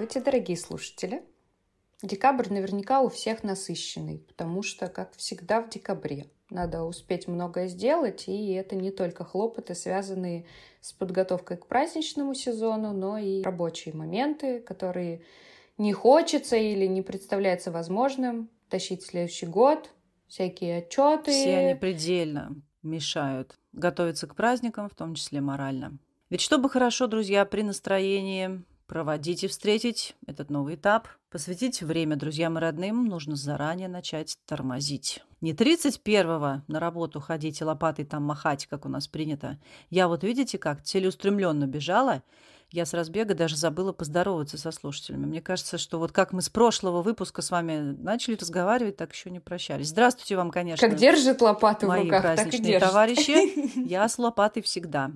[0.00, 1.22] Здравствуйте, дорогие слушатели!
[2.02, 8.26] Декабрь наверняка у всех насыщенный, потому что, как всегда, в декабре надо успеть многое сделать,
[8.26, 10.46] и это не только хлопоты, связанные
[10.80, 15.20] с подготовкой к праздничному сезону, но и рабочие моменты, которые
[15.76, 19.90] не хочется или не представляется возможным тащить следующий год,
[20.28, 21.30] всякие отчеты.
[21.30, 25.98] Все они предельно мешают готовиться к праздникам, в том числе морально.
[26.30, 32.58] Ведь чтобы хорошо, друзья, при настроении проводить и встретить этот новый этап, посвятить время друзьям
[32.58, 35.22] и родным, нужно заранее начать тормозить.
[35.40, 39.60] Не 31-го на работу ходить и лопатой там махать, как у нас принято.
[39.90, 42.24] Я вот, видите, как целеустремленно бежала,
[42.72, 45.24] я с разбега даже забыла поздороваться со слушателями.
[45.24, 49.30] Мне кажется, что вот как мы с прошлого выпуска с вами начали разговаривать, так еще
[49.30, 49.90] не прощались.
[49.90, 50.88] Здравствуйте вам, конечно.
[50.88, 52.88] Как держит лопату мои в руках, так и держит.
[52.88, 53.88] товарищи.
[53.88, 55.12] Я с лопатой всегда.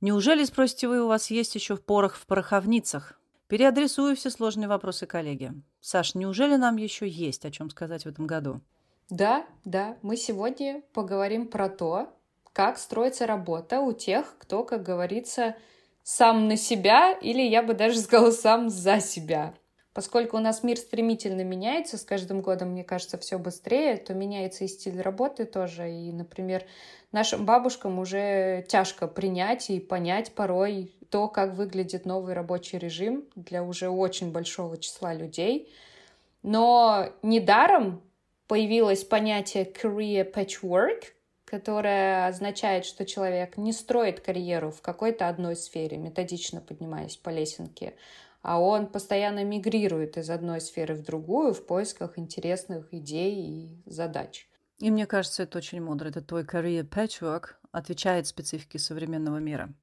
[0.00, 3.18] Неужели, спросите вы, у вас есть еще порох в пороховницах?
[3.48, 5.54] Переадресую все сложные вопросы коллеге.
[5.80, 8.60] Саш, неужели нам еще есть о чем сказать в этом году?
[9.08, 12.12] Да, да, мы сегодня поговорим про то,
[12.52, 15.56] как строится работа у тех, кто, как говорится,
[16.02, 19.54] сам на себя, или я бы даже сказала, сам за себя.
[19.96, 24.64] Поскольку у нас мир стремительно меняется, с каждым годом, мне кажется, все быстрее, то меняется
[24.64, 25.90] и стиль работы тоже.
[25.90, 26.64] И, например,
[27.12, 33.62] нашим бабушкам уже тяжко принять и понять порой то, как выглядит новый рабочий режим для
[33.62, 35.72] уже очень большого числа людей.
[36.42, 38.02] Но недаром
[38.48, 41.04] появилось понятие career patchwork,
[41.46, 47.94] которое означает, что человек не строит карьеру в какой-то одной сфере, методично поднимаясь по лесенке,
[48.46, 54.48] а он постоянно мигрирует из одной сферы в другую в поисках интересных идей и задач.
[54.78, 56.10] И мне кажется, это очень мудро.
[56.10, 59.74] Это твой career patchwork отвечает специфике современного мира.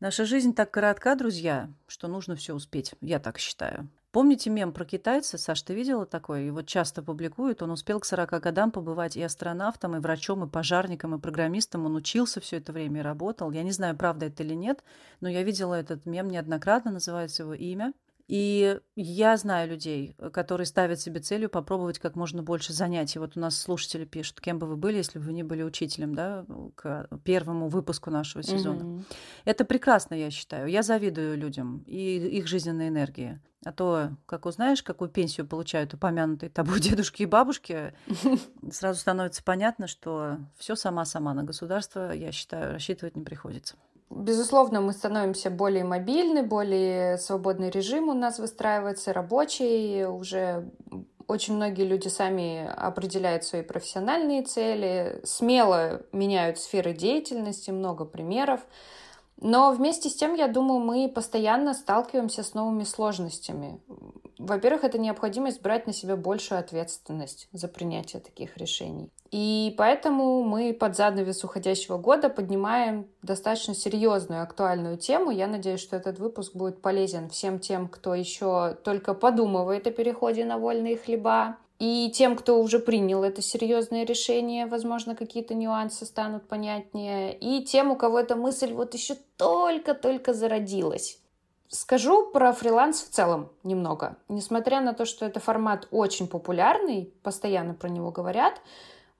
[0.00, 2.94] Наша жизнь так коротка, друзья, что нужно все успеть.
[3.02, 3.90] Я так считаю.
[4.18, 5.38] Помните мем про китайца?
[5.38, 6.46] Саш, ты видела такой?
[6.46, 7.62] Его часто публикуют.
[7.62, 11.86] Он успел к 40 годам побывать и астронавтом, и врачом, и пожарником, и программистом.
[11.86, 13.52] Он учился все это время и работал.
[13.52, 14.82] Я не знаю, правда это или нет,
[15.20, 17.92] но я видела этот мем неоднократно, называется его имя.
[18.28, 23.18] И я знаю людей, которые ставят себе целью попробовать как можно больше занятий.
[23.18, 26.14] Вот у нас слушатели пишут, кем бы вы были, если бы вы не были учителем,
[26.14, 26.44] да,
[26.74, 28.82] к первому выпуску нашего сезона.
[28.82, 29.04] Mm-hmm.
[29.46, 30.68] Это прекрасно, я считаю.
[30.68, 33.40] Я завидую людям и их жизненной энергии.
[33.64, 37.94] А то, как узнаешь, какую пенсию получают упомянутые тобой дедушки и бабушки,
[38.70, 43.76] сразу становится понятно, что все сама-сама на государство, я считаю, рассчитывать не приходится.
[44.10, 50.04] Безусловно, мы становимся более мобильны, более свободный режим у нас выстраивается, рабочий.
[50.06, 50.70] Уже
[51.26, 58.60] очень многие люди сами определяют свои профессиональные цели, смело меняют сферы деятельности, много примеров.
[59.40, 63.80] Но вместе с тем, я думаю, мы постоянно сталкиваемся с новыми сложностями.
[64.38, 69.10] Во-первых, это необходимость брать на себя большую ответственность за принятие таких решений.
[69.30, 75.30] И поэтому мы под занавес уходящего года поднимаем достаточно серьезную актуальную тему.
[75.30, 80.44] Я надеюсь, что этот выпуск будет полезен всем тем, кто еще только подумывает о переходе
[80.44, 86.48] на вольные хлеба, и тем, кто уже принял это серьезное решение, возможно, какие-то нюансы станут
[86.48, 87.38] понятнее.
[87.38, 91.20] И тем, у кого эта мысль вот еще только-только зародилась.
[91.68, 94.16] Скажу про фриланс в целом немного.
[94.28, 98.60] Несмотря на то, что это формат очень популярный, постоянно про него говорят,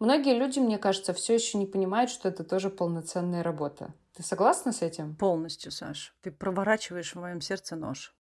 [0.01, 3.93] многие люди, мне кажется, все еще не понимают, что это тоже полноценная работа.
[4.17, 5.15] Ты согласна с этим?
[5.15, 6.17] Полностью, Саш.
[6.23, 8.18] Ты проворачиваешь в моем сердце нож.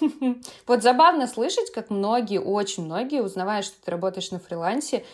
[0.66, 5.04] Вот забавно слышать, как многие, очень многие, узнавая, что ты работаешь на фрилансе,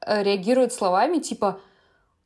[0.00, 1.60] э, реагируют словами типа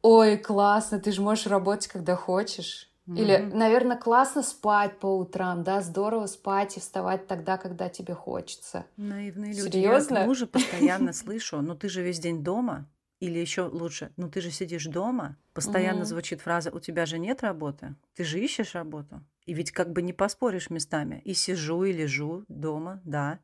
[0.03, 2.91] «Ой, классно, ты же можешь работать, когда хочешь».
[3.17, 8.87] Или, наверное, классно спать по утрам, да, здорово спать и вставать тогда, когда тебе хочется.
[8.97, 9.73] Наивные люди.
[9.73, 10.19] Серьезно?
[10.19, 12.89] Я мужа постоянно слышу, ну ты же весь день дома,
[13.19, 17.43] или еще лучше, ну ты же сидишь дома, постоянно звучит фраза «у тебя же нет
[17.43, 19.23] работы, ты же ищешь работу».
[19.51, 21.23] И ведь как бы не поспоришь местами.
[21.25, 23.41] И сижу, и лежу дома, да.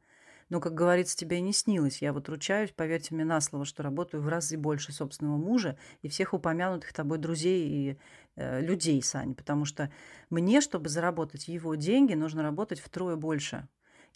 [0.48, 2.00] Но, как говорится, тебе и не снилось.
[2.00, 6.08] Я вот ручаюсь, поверьте мне на слово, что работаю в разы больше собственного мужа и
[6.08, 7.98] всех упомянутых тобой друзей и
[8.36, 9.34] э, людей, Сань.
[9.34, 9.90] Потому что
[10.30, 13.66] мне, чтобы заработать его деньги, нужно работать втрое больше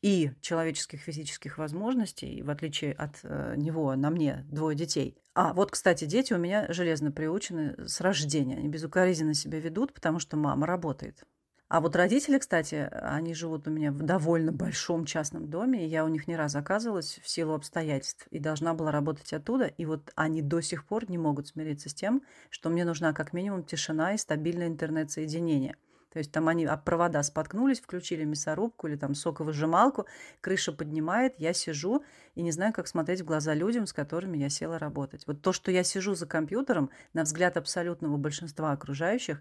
[0.01, 5.17] и человеческих физических возможностей, в отличие от э, него, на мне двое детей.
[5.35, 8.59] А вот, кстати, дети у меня железно приучены с рождения.
[8.59, 11.27] Они безукоризненно себя ведут, потому что мама работает.
[11.71, 16.05] А вот родители, кстати, они живут у меня в довольно большом частном доме, и я
[16.05, 20.11] у них не раз оказывалась в силу обстоятельств и должна была работать оттуда, и вот
[20.17, 24.15] они до сих пор не могут смириться с тем, что мне нужна как минимум тишина
[24.15, 25.77] и стабильное интернет-соединение–
[26.13, 30.07] То есть там они об провода споткнулись, включили мясорубку или там соковыжималку,
[30.41, 34.49] крыша поднимает, я сижу и не знаю, как смотреть в глаза людям, с которыми я
[34.49, 35.25] села работать.
[35.27, 39.41] Вот то, что я сижу за компьютером, на взгляд абсолютного большинства окружающих,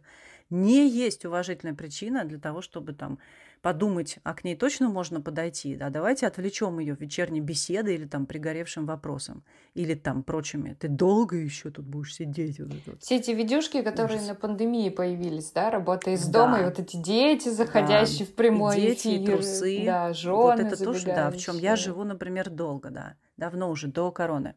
[0.50, 3.20] не есть уважительная причина для того, чтобы там
[3.62, 8.26] подумать, а к ней точно можно подойти, да, давайте отвлечем ее вечерней беседы или там
[8.26, 9.44] пригоревшим вопросом,
[9.74, 10.76] или там прочими.
[10.80, 12.60] Ты долго еще тут будешь сидеть?
[12.60, 14.30] Вот это Все эти видюшки, которые Ужас.
[14.30, 16.46] на пандемии появились, да, работая из да.
[16.46, 18.32] дома, и вот эти дети, заходящие да.
[18.32, 19.22] в прямой и дети, эфир.
[19.22, 19.84] И трусы.
[19.86, 23.88] Да, жены Вот это тоже, да, в чем я живу, например, долго, да, давно уже,
[23.88, 24.56] до короны.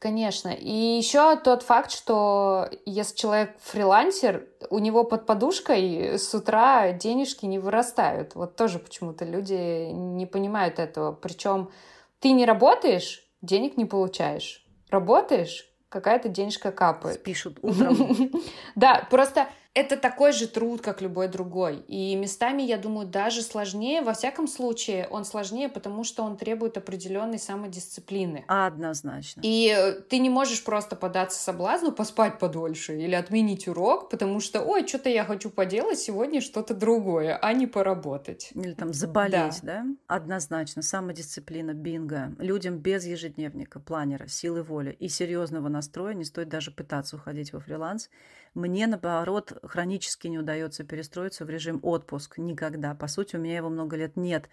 [0.00, 0.48] Конечно.
[0.48, 7.44] И еще тот факт, что если человек фрилансер, у него под подушкой с утра денежки
[7.44, 8.34] не вырастают.
[8.34, 11.12] Вот тоже почему-то люди не понимают этого.
[11.12, 11.70] Причем
[12.18, 14.64] ты не работаешь, денег не получаешь.
[14.88, 17.22] Работаешь, какая-то денежка капает.
[17.22, 18.32] Пишут утром.
[18.76, 21.78] Да, просто это такой же труд, как любой другой.
[21.86, 24.02] И местами, я думаю, даже сложнее.
[24.02, 28.44] Во всяком случае, он сложнее, потому что он требует определенной самодисциплины.
[28.48, 29.40] Однозначно.
[29.44, 34.60] И э, ты не можешь просто податься соблазну поспать подольше или отменить урок, потому что,
[34.60, 38.50] ой, что-то я хочу поделать сегодня что-то другое, а не поработать.
[38.54, 39.84] Или там заболеть, да?
[39.84, 39.86] да?
[40.08, 40.82] Однозначно.
[40.82, 42.34] Самодисциплина, бинго.
[42.38, 47.60] Людям без ежедневника, планера, силы воли и серьезного настроя не стоит даже пытаться уходить во
[47.60, 48.10] фриланс
[48.54, 52.38] мне, наоборот, хронически не удается перестроиться в режим отпуск.
[52.38, 52.94] Никогда.
[52.94, 54.48] По сути, у меня его много лет нет.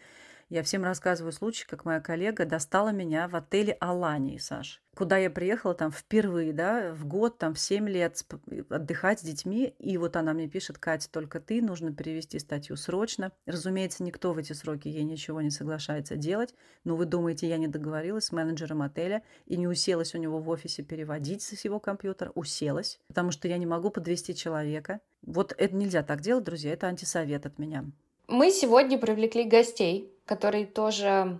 [0.49, 4.81] Я всем рассказываю случай, как моя коллега достала меня в отеле Алании, Саш.
[4.95, 8.23] Куда я приехала там впервые, да, в год, там, в 7 лет
[8.69, 9.75] отдыхать с детьми.
[9.77, 13.33] И вот она мне пишет, Катя, только ты, нужно перевести статью срочно.
[13.45, 16.55] Разумеется, никто в эти сроки ей ничего не соглашается делать.
[16.85, 20.47] Но вы думаете, я не договорилась с менеджером отеля и не уселась у него в
[20.47, 22.31] офисе переводить с его компьютера?
[22.35, 25.01] Уселась, потому что я не могу подвести человека.
[25.23, 27.83] Вот это нельзя так делать, друзья, это антисовет от меня.
[28.27, 31.39] Мы сегодня привлекли гостей, которые тоже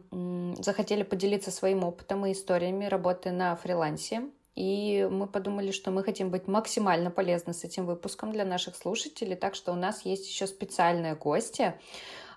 [0.60, 4.30] захотели поделиться своим опытом и историями работы на фрилансе.
[4.56, 9.36] И мы подумали, что мы хотим быть максимально полезны с этим выпуском для наших слушателей,
[9.36, 11.80] так что у нас есть еще специальная гостья.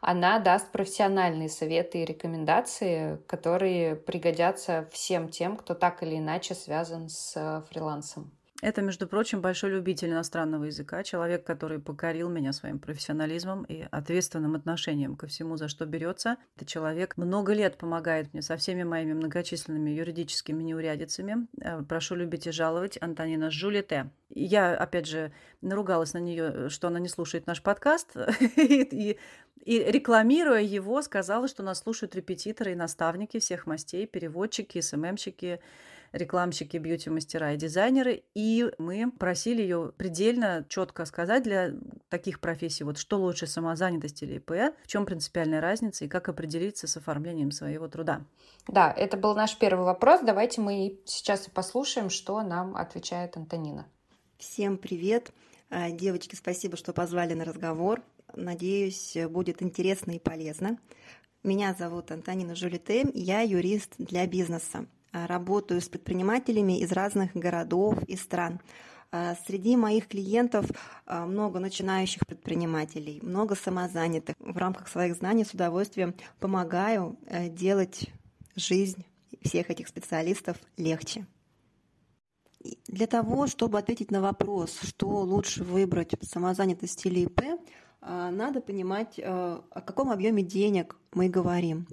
[0.01, 7.09] Она даст профессиональные советы и рекомендации, которые пригодятся всем тем, кто так или иначе связан
[7.09, 8.33] с фрилансом.
[8.61, 14.55] Это, между прочим, большой любитель иностранного языка, человек, который покорил меня своим профессионализмом и ответственным
[14.55, 16.37] отношением ко всему, за что берется.
[16.57, 21.47] Это человек много лет помогает мне со всеми моими многочисленными юридическими неурядицами.
[21.61, 24.11] Э, прошу любить и жаловать Антонина Жулите.
[24.29, 25.33] Я, опять же,
[25.63, 28.15] наругалась на нее, что она не слушает наш подкаст,
[28.57, 29.19] и,
[29.65, 35.61] и рекламируя его, сказала, что нас слушают репетиторы и наставники всех мастей, переводчики, СММщики,
[36.13, 41.73] рекламщики, бьюти-мастера и дизайнеры, и мы просили ее предельно четко сказать для
[42.09, 46.87] таких профессий, вот что лучше, самозанятость или ИП, в чем принципиальная разница и как определиться
[46.87, 48.25] с оформлением своего труда.
[48.67, 50.21] Да, это был наш первый вопрос.
[50.23, 53.87] Давайте мы сейчас и послушаем, что нам отвечает Антонина.
[54.39, 55.33] Всем привет!
[55.71, 58.03] А, девочки, спасибо, что позвали на разговор.
[58.35, 60.79] Надеюсь, будет интересно и полезно.
[61.43, 64.87] Меня зовут Антонина Жулите, я юрист для бизнеса.
[65.13, 68.61] А, работаю с предпринимателями из разных городов и стран.
[69.13, 70.67] А, среди моих клиентов
[71.05, 74.37] а, много начинающих предпринимателей, много самозанятых.
[74.39, 78.09] В рамках своих знаний с удовольствием помогаю э, делать
[78.55, 79.05] жизнь
[79.43, 81.27] всех этих специалистов легче.
[82.87, 87.41] Для того, чтобы ответить на вопрос, что лучше выбрать, самозанятость или ИП,
[88.03, 91.87] надо понимать, э, о каком объеме денег мы говорим.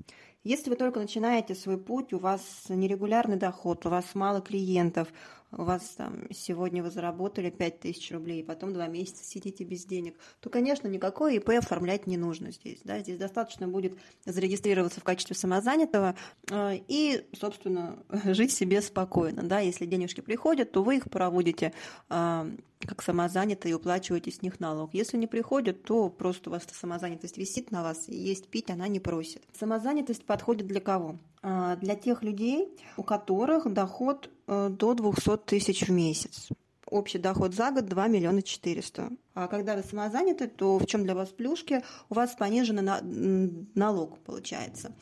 [0.47, 5.09] Если вы только начинаете свой путь, у вас нерегулярный доход, у вас мало клиентов,
[5.51, 10.49] у вас там сегодня вы заработали 5000 рублей, потом два месяца сидите без денег, то,
[10.49, 12.79] конечно, никакой ИП оформлять не нужно здесь.
[12.83, 12.99] Да?
[12.99, 16.15] Здесь достаточно будет зарегистрироваться в качестве самозанятого
[16.49, 19.43] э, и, собственно, жить себе спокойно.
[19.43, 19.59] Да?
[19.59, 21.73] Если денежки приходят, то вы их проводите
[22.09, 22.51] э,
[22.81, 24.93] как самозанятые и уплачиваете с них налог.
[24.93, 28.87] Если не приходят, то просто у вас самозанятость висит на вас, и есть пить она
[28.87, 29.43] не просит.
[29.57, 31.17] Самозанятость подходит для кого?
[31.41, 36.49] А, для тех людей, у которых доход э, до 200 тысяч в месяц.
[36.89, 39.09] Общий доход за год 2 миллиона 400.
[39.33, 41.83] А когда вы самозаняты, то в чем для вас плюшки?
[42.09, 44.93] У вас пониженный налог получается.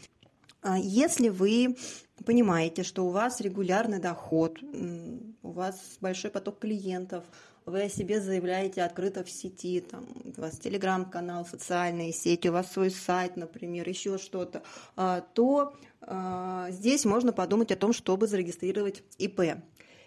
[0.62, 1.78] А если вы
[2.26, 7.24] понимаете, что у вас регулярный доход, у вас большой поток клиентов,
[7.66, 10.06] вы о себе заявляете открыто в сети, там,
[10.38, 14.64] у вас телеграм-канал, социальные сети, у вас свой сайт, например, еще что-то,
[14.96, 19.42] а, то а, здесь можно подумать о том, чтобы зарегистрировать ИП.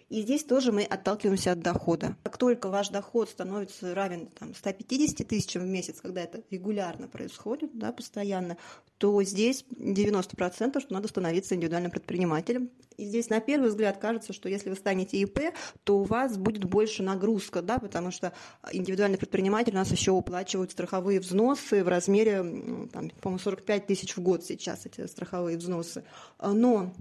[0.08, 2.16] И здесь тоже мы отталкиваемся от дохода.
[2.22, 7.70] Как только ваш доход становится равен там, 150 тысячам в месяц, когда это регулярно происходит,
[7.74, 8.56] да, постоянно,
[8.96, 12.70] то здесь 90% что надо становиться индивидуальным предпринимателем.
[12.96, 16.64] И здесь на первый взгляд кажется, что если вы станете ИП, то у вас будет
[16.64, 18.32] больше нагрузка, да, потому что
[18.72, 24.20] индивидуальный предприниматель у нас еще уплачивают страховые взносы в размере, там, по-моему, 45 тысяч в
[24.20, 26.02] год сейчас эти страховые взносы.
[26.42, 26.92] Но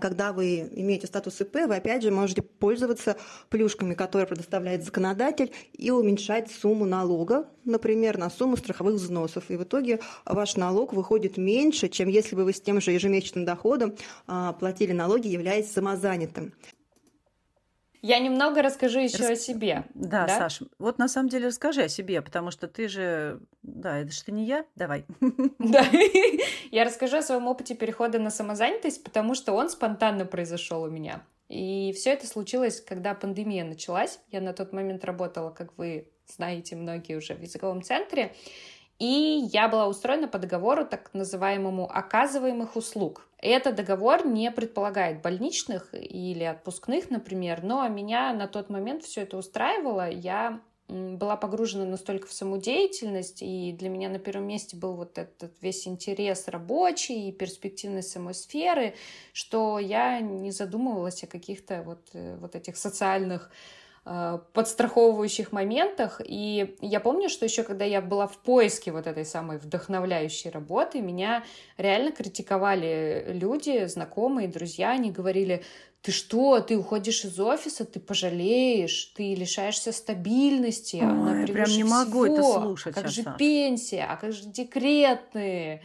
[0.00, 3.16] когда вы имеете статус ИП, вы опять же можете пользоваться
[3.50, 9.50] плюшками, которые предоставляет законодатель, и уменьшать сумму налога, например, на сумму страховых взносов.
[9.50, 13.44] И в итоге ваш налог выходит меньше, чем если бы вы с тем же ежемесячным
[13.44, 13.94] доходом
[14.26, 16.52] а, платили налоги, являясь самозанятым.
[18.04, 19.30] Я немного расскажу еще Рас...
[19.30, 19.84] о себе.
[19.94, 23.40] Да, да, Саш, вот на самом деле расскажи о себе, потому что ты же...
[23.62, 24.66] Да, это же ты не я.
[24.76, 25.06] Давай.
[25.58, 25.86] Да,
[26.70, 31.24] я расскажу о своем опыте перехода на самозанятость, потому что он спонтанно произошел у меня.
[31.48, 34.20] И все это случилось, когда пандемия началась.
[34.30, 38.34] Я на тот момент работала, как вы знаете, многие уже в языковом центре.
[38.98, 43.26] И я была устроена по договору так называемому оказываемых услуг.
[43.38, 49.36] Этот договор не предполагает больничных или отпускных, например, но меня на тот момент все это
[49.36, 50.08] устраивало.
[50.08, 55.52] Я была погружена настолько в самодеятельность, и для меня на первом месте был вот этот
[55.62, 58.94] весь интерес рабочий и перспективность самой сферы,
[59.32, 63.50] что я не задумывалась о каких-то вот, э, вот этих социальных
[64.04, 66.20] подстраховывающих моментах.
[66.22, 71.00] И я помню, что еще когда я была в поиске вот этой самой вдохновляющей работы,
[71.00, 71.42] меня
[71.78, 74.90] реально критиковали люди, знакомые, друзья.
[74.90, 75.64] Они говорили,
[76.02, 81.84] ты что, ты уходишь из офиса, ты пожалеешь, ты лишаешься стабильности, Ой, она прям не
[81.84, 82.34] могу всего.
[82.34, 82.94] это слушать.
[82.94, 85.82] Как же пенсия, а как же декретные?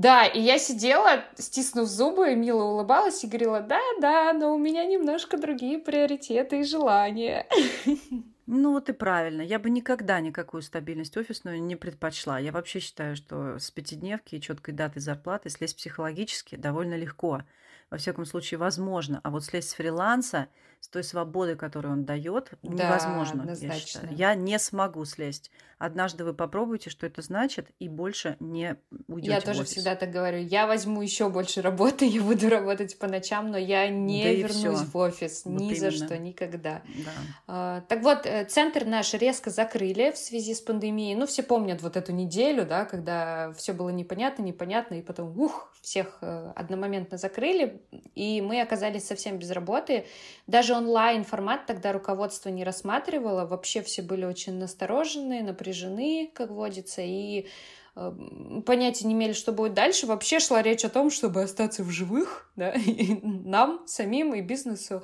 [0.00, 5.36] Да, и я сидела, стиснув зубы, мило улыбалась и говорила, да-да, но у меня немножко
[5.36, 7.46] другие приоритеты и желания.
[8.52, 9.42] Ну вот и правильно.
[9.42, 12.40] Я бы никогда никакую стабильность офисную не предпочла.
[12.40, 17.42] Я вообще считаю, что с пятидневки и четкой даты зарплаты слезть психологически довольно легко
[17.90, 19.20] во всяком случае, возможно.
[19.24, 20.48] А вот слезть с фриланса,
[20.80, 23.42] с той свободы, которую он дает, да, невозможно.
[23.42, 23.74] Однозначно.
[23.74, 24.16] Я, считаю.
[24.16, 25.50] я не смогу слезть.
[25.78, 28.76] Однажды вы попробуйте, что это значит, и больше не
[29.08, 29.32] уйдете.
[29.32, 30.38] Я тоже всегда так говорю.
[30.38, 34.80] Я возьму еще больше работы, я буду работать по ночам, но я не да вернусь
[34.80, 35.90] в офис вот ни именно.
[35.90, 36.82] за что, никогда.
[37.04, 37.10] Да.
[37.46, 41.14] А, так вот, э, центр наш резко закрыли в связи с пандемией.
[41.14, 45.72] Ну, все помнят вот эту неделю, да, когда все было непонятно, непонятно, и потом, ух,
[45.82, 47.79] всех э, одномоментно закрыли
[48.14, 50.06] и мы оказались совсем без работы.
[50.46, 57.46] Даже онлайн-формат тогда руководство не рассматривало, вообще все были очень насторожены, напряжены, как водится, и
[57.94, 60.06] понятия не имели, что будет дальше.
[60.06, 65.02] Вообще шла речь о том, чтобы остаться в живых, да, и нам самим и бизнесу.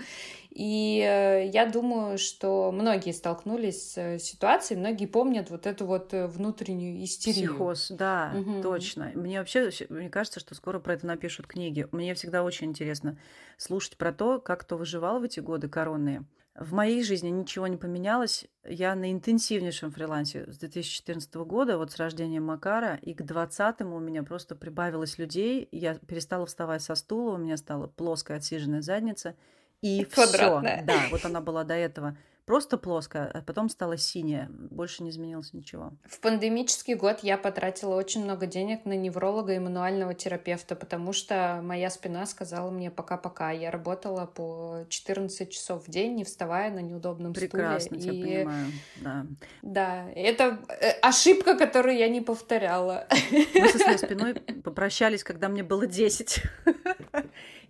[0.51, 6.27] И э, я думаю, что многие столкнулись с ситуацией, многие помнят вот эту вот э,
[6.27, 7.51] внутреннюю истерию.
[7.51, 8.63] Психоз, да, угу.
[8.63, 9.13] точно.
[9.15, 11.87] Мне вообще, мне кажется, что скоро про это напишут книги.
[11.93, 13.19] Мне всегда очень интересно
[13.59, 16.25] слушать про то, как кто выживал в эти годы коронные.
[16.59, 18.47] В моей жизни ничего не поменялось.
[18.65, 23.99] Я на интенсивнейшем фрилансе с 2014 года, вот с рождения Макара, и к 20 у
[23.99, 25.69] меня просто прибавилось людей.
[25.71, 29.35] Я перестала вставать со стула, у меня стала плоская отсиженная задница–
[29.83, 30.61] и все.
[30.61, 32.17] Да, вот она была до этого
[32.47, 34.49] просто плоская, а потом стала синяя.
[34.51, 35.93] Больше не изменилось ничего.
[36.05, 41.61] В пандемический год я потратила очень много денег на невролога и мануального терапевта, потому что
[41.63, 43.51] моя спина сказала мне пока-пока.
[43.51, 48.01] Я работала по 14 часов в день, не вставая на неудобном Прекрасно, стуле.
[48.01, 48.37] Прекрасно, и...
[48.37, 48.67] понимаю.
[48.97, 49.27] Да.
[49.63, 53.09] да, это э, ошибка, которую я не повторяла.
[53.33, 56.43] Мы со своей спиной попрощались, когда мне было 10.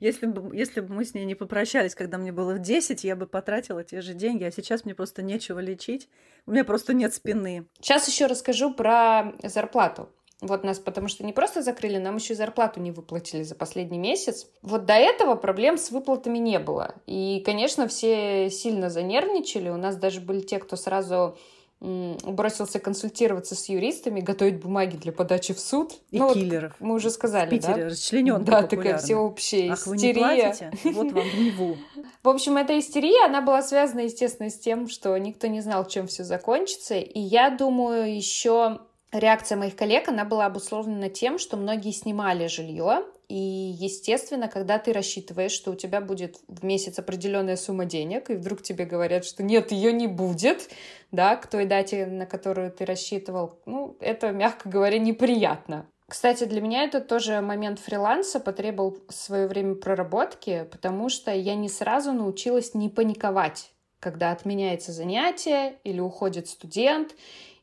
[0.01, 3.17] Если бы, если бы мы с ней не попрощались, когда мне было в 10, я
[3.17, 6.09] бы потратила те же деньги, а сейчас мне просто нечего лечить.
[6.47, 7.67] У меня просто нет спины.
[7.81, 10.09] Сейчас еще расскажу про зарплату.
[10.43, 13.99] Вот нас, потому что не просто закрыли, нам еще и зарплату не выплатили за последний
[13.99, 14.47] месяц.
[14.61, 16.95] Вот до этого проблем с выплатами не было.
[17.07, 19.71] И, конечно, все сильно занервничали.
[19.71, 21.39] У нас даже были те, кто сразу
[21.81, 25.93] бросился консультироваться с юристами, готовить бумаги для подачи в суд.
[26.11, 26.75] И ну, киллеров.
[26.79, 27.89] Вот мы уже сказали, в Питере да?
[27.91, 30.73] расчлененка Да, такая всеобщая Ах, вы не платите?
[30.85, 31.77] Вот вам гневу.
[32.23, 36.07] В общем, эта истерия, она была связана, естественно, с тем, что никто не знал, чем
[36.07, 36.95] все закончится.
[36.95, 38.81] И я думаю, еще
[39.13, 44.93] реакция моих коллег, она была обусловлена тем, что многие снимали жилье, и, естественно, когда ты
[44.93, 49.43] рассчитываешь, что у тебя будет в месяц определенная сумма денег, и вдруг тебе говорят, что
[49.43, 50.71] нет, ее не будет,
[51.11, 55.89] да, к той дате, на которую ты рассчитывал, ну, это, мягко говоря, неприятно.
[56.09, 61.69] Кстати, для меня это тоже момент фриланса потребовал свое время проработки, потому что я не
[61.69, 67.17] сразу научилась не паниковать, когда отменяется занятие или уходит студент,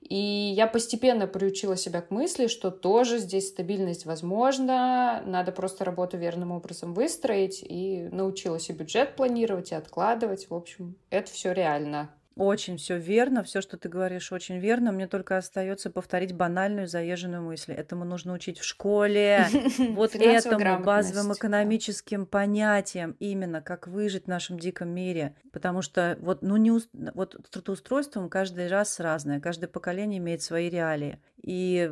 [0.09, 6.17] и я постепенно приучила себя к мысли, что тоже здесь стабильность возможна, надо просто работу
[6.17, 10.49] верным образом выстроить, и научилась и бюджет планировать, и откладывать.
[10.49, 12.09] В общем, это все реально.
[12.35, 14.91] Очень все верно, все, что ты говоришь, очень верно.
[14.91, 17.73] Мне только остается повторить банальную заезженную мысль.
[17.73, 19.47] Этому нужно учить в школе.
[19.93, 25.35] Вот этому базовым экономическим понятиям именно, как выжить в нашем диком мире.
[25.51, 26.71] Потому что вот, ну, не,
[27.13, 31.19] вот трудоустройством каждый раз разное, каждое поколение имеет свои реалии.
[31.43, 31.91] И,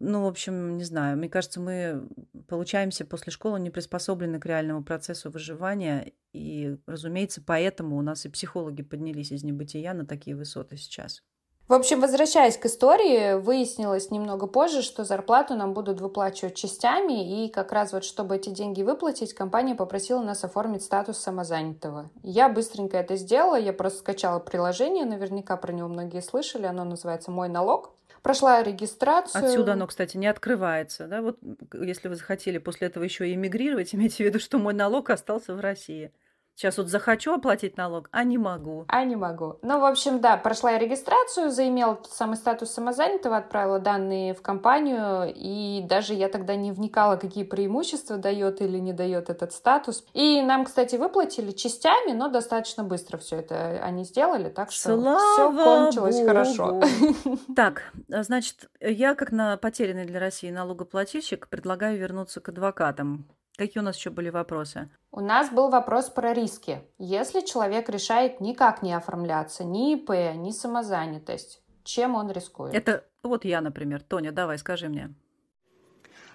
[0.00, 2.08] ну, в общем, не знаю, мне кажется, мы
[2.48, 6.12] получаемся после школы не приспособлены к реальному процессу выживания.
[6.32, 11.22] И, разумеется, поэтому у нас и психологи поднялись из небытия на такие высоты сейчас.
[11.68, 17.50] В общем, возвращаясь к истории, выяснилось немного позже, что зарплату нам будут выплачивать частями, и
[17.50, 22.08] как раз вот чтобы эти деньги выплатить, компания попросила нас оформить статус самозанятого.
[22.22, 27.32] Я быстренько это сделала, я просто скачала приложение, наверняка про него многие слышали, оно называется
[27.32, 27.92] «Мой налог».
[28.26, 29.44] Прошла регистрацию.
[29.44, 31.06] Отсюда оно, кстати, не открывается.
[31.06, 31.22] Да?
[31.22, 31.38] Вот
[31.72, 35.54] если вы захотели после этого еще и эмигрировать, имейте в виду, что мой налог остался
[35.54, 36.10] в России.
[36.56, 38.86] Сейчас вот захочу оплатить налог, а не могу.
[38.88, 39.58] А не могу.
[39.60, 44.40] Ну, в общем, да, прошла я регистрацию, заимела тот самый статус самозанятого, отправила данные в
[44.40, 50.02] компанию, и даже я тогда не вникала, какие преимущества дает или не дает этот статус.
[50.14, 55.52] И нам, кстати, выплатили частями, но достаточно быстро все это они сделали, так что все
[55.52, 56.26] кончилось Богу.
[56.26, 56.82] хорошо.
[57.54, 63.26] Так, значит, я как на потерянный для России налогоплательщик предлагаю вернуться к адвокатам.
[63.56, 64.90] Какие у нас еще были вопросы?
[65.10, 66.82] У нас был вопрос про риски.
[66.98, 72.74] Если человек решает никак не оформляться, ни ИП, ни самозанятость, чем он рискует?
[72.74, 74.02] Это вот я, например.
[74.02, 75.14] Тоня, давай, скажи мне.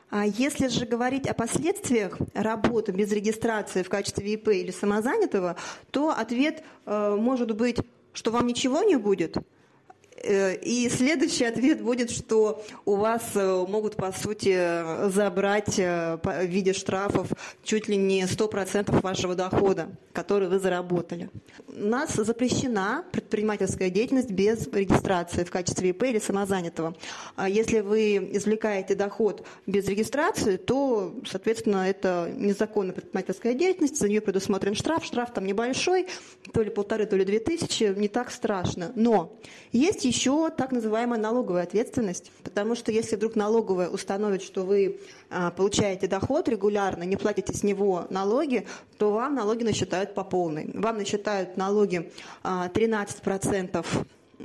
[0.10, 5.56] А если же говорить о последствиях работы без регистрации в качестве ИП или самозанятого,
[5.92, 7.78] то ответ э, может быть,
[8.14, 9.38] что вам ничего не будет–
[10.24, 16.74] и следующий ответ будет, что у вас э, могут, по сути, забрать э, в виде
[16.74, 17.28] штрафов
[17.64, 21.30] чуть ли не 100% вашего дохода, который вы заработали.
[21.68, 26.96] У нас запрещена предпринимательская деятельность без регистрации в качестве ИП или самозанятого.
[27.36, 34.22] А если вы извлекаете доход без регистрации, то, соответственно, это незаконная предпринимательская деятельность, за нее
[34.22, 35.06] предусмотрен штраф.
[35.06, 36.08] Штраф там небольшой,
[36.54, 38.92] то ли полторы, то ли две тысячи, не так страшно.
[38.96, 39.40] Но
[39.72, 45.52] есть еще так называемая налоговая ответственность, потому что если вдруг налоговая установит, что вы а,
[45.52, 50.70] получаете доход регулярно, не платите с него налоги, то вам налоги насчитают по полной.
[50.74, 52.12] Вам насчитают налоги
[52.44, 53.84] 13% а,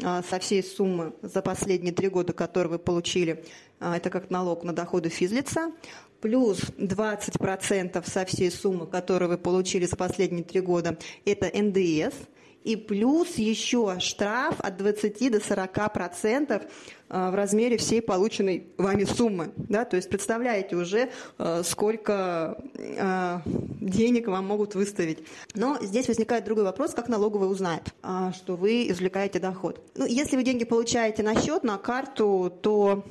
[0.05, 3.45] а, со всей суммы за последние три года, которые вы получили,
[3.81, 5.73] это как налог на доходы физлица,
[6.21, 12.15] плюс 20% со всей суммы, которую вы получили за последние три года, это НДС–
[12.67, 16.63] и плюс еще штраф от 20 до 40 процентов
[17.09, 19.53] в размере всей полученной вами суммы.
[19.57, 19.85] Да?
[19.85, 23.41] То есть представляете уже, э, сколько э,
[23.81, 25.19] денег вам могут выставить.
[25.55, 27.95] Но здесь возникает другой вопрос, как налоговый узнает,
[28.35, 29.81] что вы извлекаете доход.
[29.95, 33.05] Ну, если вы деньги получаете на счет, на карту, то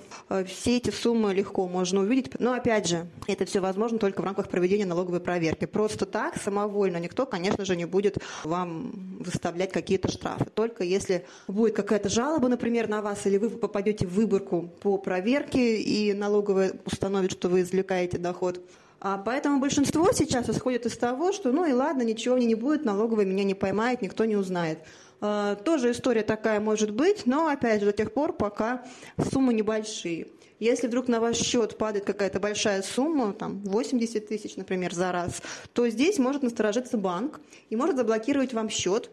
[0.45, 2.39] все эти суммы легко можно увидеть.
[2.39, 5.65] Но опять же, это все возможно только в рамках проведения налоговой проверки.
[5.65, 10.45] Просто так, самовольно, никто, конечно же, не будет вам выставлять какие-то штрафы.
[10.53, 14.97] Только если будет какая-то жалоба, например, на вас, или вы попадете попадете в выборку по
[14.97, 18.59] проверке, и налоговая установит, что вы извлекаете доход.
[18.99, 22.83] А поэтому большинство сейчас исходит из того, что ну и ладно, ничего мне не будет,
[22.83, 24.79] налоговая меня не поймает, никто не узнает.
[25.21, 28.83] А, тоже история такая может быть, но опять же до тех пор, пока
[29.31, 30.29] суммы небольшие.
[30.59, 35.43] Если вдруг на ваш счет падает какая-то большая сумма, там 80 тысяч, например, за раз,
[35.73, 39.11] то здесь может насторожиться банк и может заблокировать вам счет,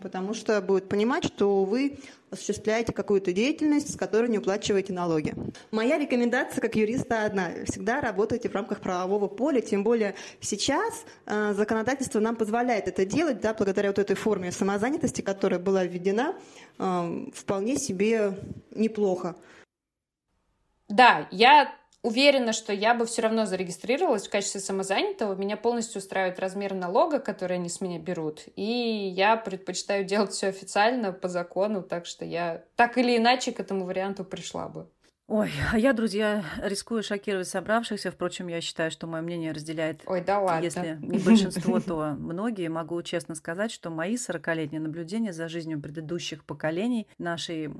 [0.00, 1.98] потому что будет понимать, что вы
[2.30, 5.34] осуществляете какую-то деятельность, с которой не уплачиваете налоги.
[5.70, 7.50] Моя рекомендация как юриста одна.
[7.64, 13.40] Всегда работайте в рамках правового поля, тем более сейчас э, законодательство нам позволяет это делать,
[13.40, 16.34] да, благодаря вот этой форме самозанятости, которая была введена,
[16.78, 18.38] э, вполне себе
[18.74, 19.36] неплохо.
[20.88, 25.34] Да, я уверена, что я бы все равно зарегистрировалась в качестве самозанятого.
[25.34, 28.44] Меня полностью устраивает размер налога, который они с меня берут.
[28.56, 33.60] И я предпочитаю делать все официально, по закону, так что я так или иначе к
[33.60, 34.90] этому варианту пришла бы.
[35.28, 38.10] Ой, а я, друзья, рискую шокировать собравшихся.
[38.10, 40.64] Впрочем, я считаю, что мое мнение разделяет, Ой, да ладно.
[40.64, 42.68] если не большинство, то многие.
[42.68, 47.70] Могу честно сказать, что мои 40-летние наблюдения за жизнью предыдущих поколений нашей э,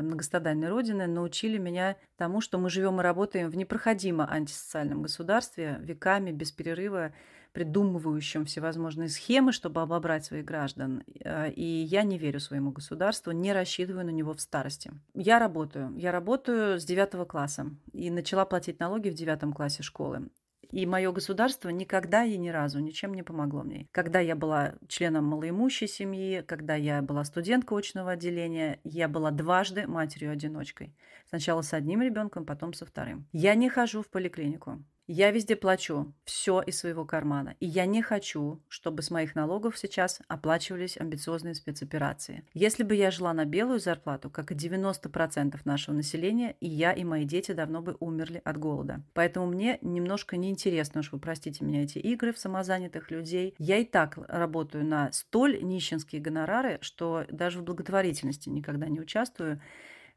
[0.00, 6.30] многострадальной Родины научили меня тому, что мы живем и работаем в непроходимо антисоциальном государстве веками,
[6.30, 7.12] без перерыва,
[7.56, 11.04] придумывающим всевозможные схемы, чтобы обобрать своих граждан.
[11.24, 14.92] Э, и я не верю своему государству, не рассчитываю на него в старости.
[15.14, 15.90] Я работаю.
[15.96, 20.28] Я работаю с девятого класса и начала платить налоги в девятом классе школы.
[20.70, 23.88] И мое государство никогда и ни разу ничем не помогло мне.
[23.90, 29.86] Когда я была членом малоимущей семьи, когда я была студенткой очного отделения, я была дважды
[29.86, 30.94] матерью-одиночкой.
[31.26, 33.26] Сначала с одним ребенком, потом со вторым.
[33.32, 34.84] Я не хожу в поликлинику.
[35.08, 37.54] Я везде плачу все из своего кармана.
[37.60, 42.42] И я не хочу, чтобы с моих налогов сейчас оплачивались амбициозные спецоперации.
[42.54, 47.04] Если бы я жила на белую зарплату, как и 90% нашего населения, и я, и
[47.04, 49.00] мои дети давно бы умерли от голода.
[49.14, 53.54] Поэтому мне немножко неинтересно, уж вы простите меня, эти игры в самозанятых людей.
[53.58, 59.60] Я и так работаю на столь нищенские гонорары, что даже в благотворительности никогда не участвую.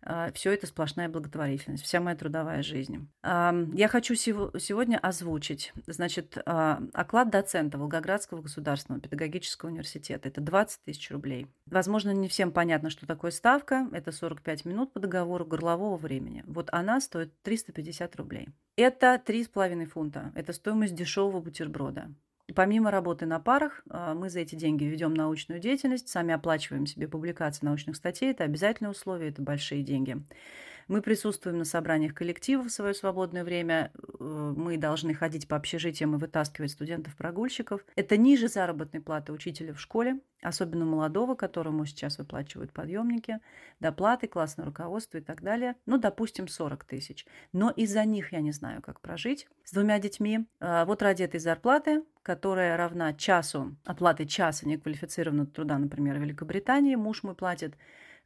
[0.02, 3.10] А, Все это сплошная благотворительность, вся моя трудовая жизнь.
[3.24, 10.30] Я хочу сегодня озвучить, значит, а, оклад доцента Волгоградского государственного педагогического университета.
[10.30, 11.48] Это 20 тысяч рублей.
[11.66, 13.88] Возможно, не всем понятно, что такое ставка.
[13.92, 16.44] Это 45 минут по договору горлового времени.
[16.48, 18.50] Вот она стоит 350 рублей.
[18.76, 20.32] Это 3,5 фунта.
[20.36, 22.14] Это стоимость дешевого бутерброда.
[22.56, 27.08] Помимо работы на парах, а, мы за эти деньги ведем научную деятельность, сами оплачиваем себе
[27.08, 28.32] публикации научных статей.
[28.32, 30.18] Это обязательное условие, это большие деньги.
[30.90, 33.92] Мы присутствуем на собраниях коллектива в свое свободное время.
[34.20, 37.86] Э, мы должны ходить по общежитиям и вытаскивать студентов-прогульщиков.
[37.96, 43.40] Это ниже заработной платы учителя в школе, особенно молодого, которому сейчас выплачивают подъемники,
[43.80, 45.76] доплаты, классное руководство и так далее.
[45.86, 47.28] Ну, допустим, 40 тысяч.
[47.54, 50.48] Но из-за них я не знаю, как прожить с двумя детьми.
[50.60, 56.96] А, вот ради этой зарплаты, которая равна часу, оплаты часа неквалифицированного труда, например, в Великобритании,
[56.96, 57.76] муж мой платит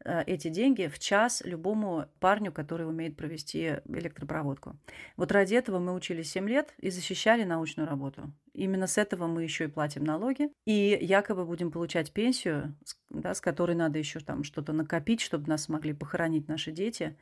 [0.03, 4.75] эти деньги в час любому парню, который умеет провести электропроводку.
[5.17, 8.31] Вот ради этого мы учились 7 лет и защищали научную работу.
[8.53, 10.49] Именно с этого мы еще и платим налоги.
[10.65, 12.75] И якобы будем получать пенсию,
[13.09, 17.17] да, с которой надо еще там что-то накопить, чтобы нас смогли похоронить наши дети.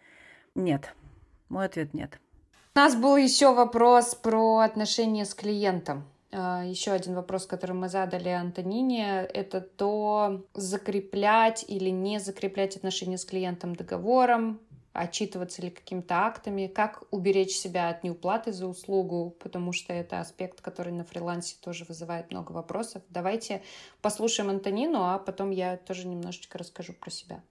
[0.56, 0.94] Нет.
[1.50, 2.20] Мой ответ нет.
[2.74, 6.06] У нас был еще вопрос про отношения с клиентом.
[6.32, 13.18] А, Еще один вопрос, который мы задали Антонине, это то, закреплять или не закреплять отношения
[13.18, 14.60] с клиентом договором,
[14.94, 20.62] отчитываться ли какими-то актами, как уберечь себя от неуплаты за услугу, потому что это аспект,
[20.62, 23.02] который на фрилансе тоже вызывает много вопросов.
[23.10, 23.62] Давайте
[24.02, 27.42] послушаем Антонину, а потом я тоже немножечко расскажу про себя.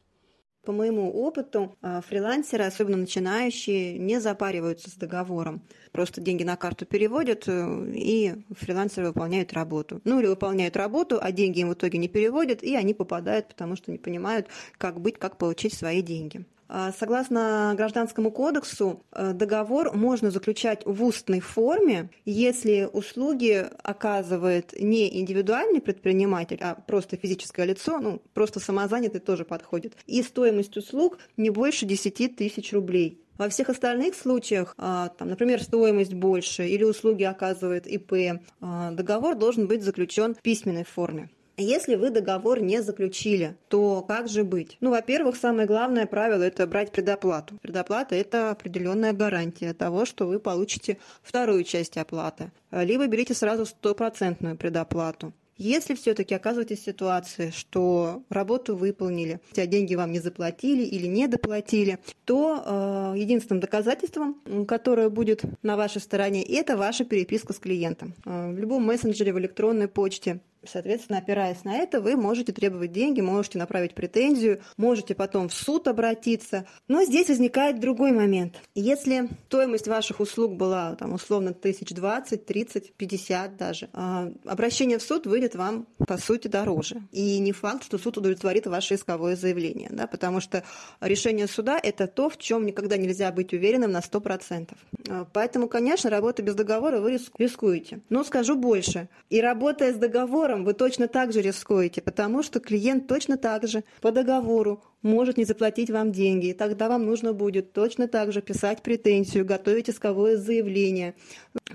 [0.64, 5.62] По моему опыту, а, фрилансеры, особенно начинающие, не запариваются с договором.
[5.90, 10.02] Просто деньги на карту переводят, э, и фрилансеры выполняют работу.
[10.04, 13.74] Ну или выполняют работу, а деньги им в итоге не переводят, и они попадают, потому
[13.74, 16.44] что не понимают, как быть, как получить свои деньги.
[16.72, 25.20] А, согласно Гражданскому кодексу, э, договор можно заключать в устной форме, если услуги оказывает не
[25.20, 31.50] индивидуальный предприниматель, а просто физическое лицо, ну, просто самозанятый тоже подходит, и стоимость услуг не
[31.50, 33.20] больше 10 тысяч рублей.
[33.36, 39.34] Во всех остальных случаях, а, там, например, стоимость больше или услуги оказывает ИП, а, договор
[39.34, 41.30] должен быть заключен в письменной форме.
[41.62, 44.78] Если вы договор не заключили, то как же быть?
[44.80, 47.58] Ну, во-первых, самое главное правило– это брать предоплату.
[47.60, 52.50] Предоплата– это определенная гарантия того, что вы получите вторую часть оплаты.
[52.70, 55.34] Либо берите сразу стопроцентную предоплату.
[55.58, 61.26] Если все-таки оказываетесь в ситуации, что работу выполнили, а деньги вам не заплатили или не
[61.26, 68.14] доплатили, то э, единственным доказательством, которое будет на вашей стороне, это ваша переписка с клиентом.
[68.24, 73.20] Э, в любом мессенджере, в электронной почте Соответственно, опираясь на это, вы можете требовать деньги,
[73.20, 76.66] можете направить претензию, можете потом в суд обратиться.
[76.88, 78.56] Но здесь возникает другой момент.
[78.74, 85.02] Если стоимость ваших услуг была там, условно тысяч двадцать, тридцать, пятьдесят даже, а обращение в
[85.02, 87.02] суд выйдет вам, по сути, дороже.
[87.12, 90.64] И не факт, что суд удовлетворит ваше исковое заявление, да, потому что
[91.00, 94.78] решение суда– это то, в чем никогда нельзя быть уверенным на сто процентов.
[95.08, 98.00] А, поэтому, конечно, работа без договора вы рискуете.
[98.08, 99.08] Но скажу больше.
[99.30, 103.66] И работая с договором, договором вы точно так же рискуете, потому что клиент точно так
[103.66, 108.32] же по договору может не заплатить вам деньги, и тогда вам нужно будет точно так
[108.32, 111.14] же писать претензию, готовить исковое заявление.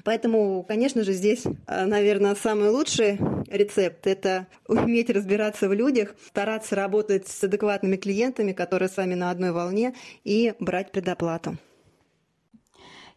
[0.04, 6.76] Поэтому, конечно же, здесь, э, наверное, самый лучший рецепт– это уметь разбираться в людях, стараться
[6.76, 11.58] работать с адекватными клиентами, которые с вами на одной волне, и брать предоплату.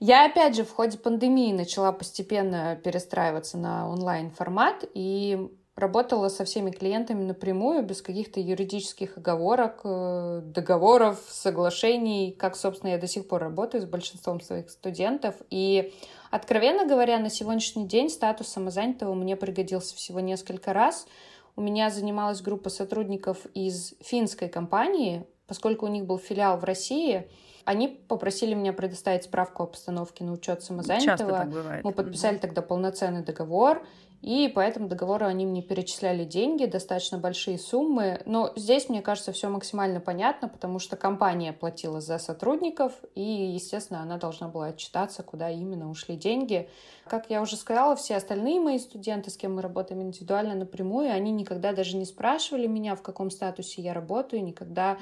[0.01, 6.71] Я, опять же, в ходе пандемии начала постепенно перестраиваться на онлайн-формат и работала со всеми
[6.71, 13.41] клиентами напрямую, без каких-то юридических оговорок, э, договоров, соглашений, как, собственно, я до сих пор
[13.43, 15.35] работаю с большинством своих студентов.
[15.51, 15.93] И,
[16.31, 21.09] откровенно говоря, на сегодняшний день статус самозанятого мне пригодился всего несколько раз.
[21.57, 27.29] У меня занималась группа сотрудников из финской компании, поскольку у них был филиал в России—
[27.69, 31.19] они попросили меня предоставить справку о постановке на учет самозанятого.
[31.19, 31.85] Часто так бывает.
[31.85, 32.41] Мы подписали mm-hmm.
[32.41, 33.85] тогда полноценный договор,
[34.23, 38.23] и по этому договору они мне перечисляли деньги, достаточно большие суммы.
[38.25, 44.01] Но здесь, мне кажется, все максимально понятно, потому что компания платила за сотрудников, и, естественно,
[44.01, 46.71] она должна была отчитаться, куда именно ушли деньги.
[47.07, 51.33] Как я уже сказала, все остальные мои студенты, с кем мы работаем индивидуально напрямую, они
[51.33, 54.97] никогда даже не спрашивали меня, в каком статусе я работаю, никогда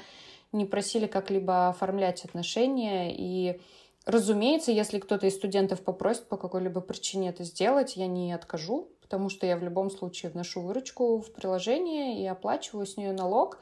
[0.57, 3.13] не просили как-либо оформлять отношения.
[3.15, 3.61] И,
[4.05, 9.29] разумеется, если кто-то из студентов попросит по какой-либо причине это сделать, я не откажу, потому
[9.29, 13.59] что я в любом случае вношу выручку в приложение и оплачиваю с нее налог.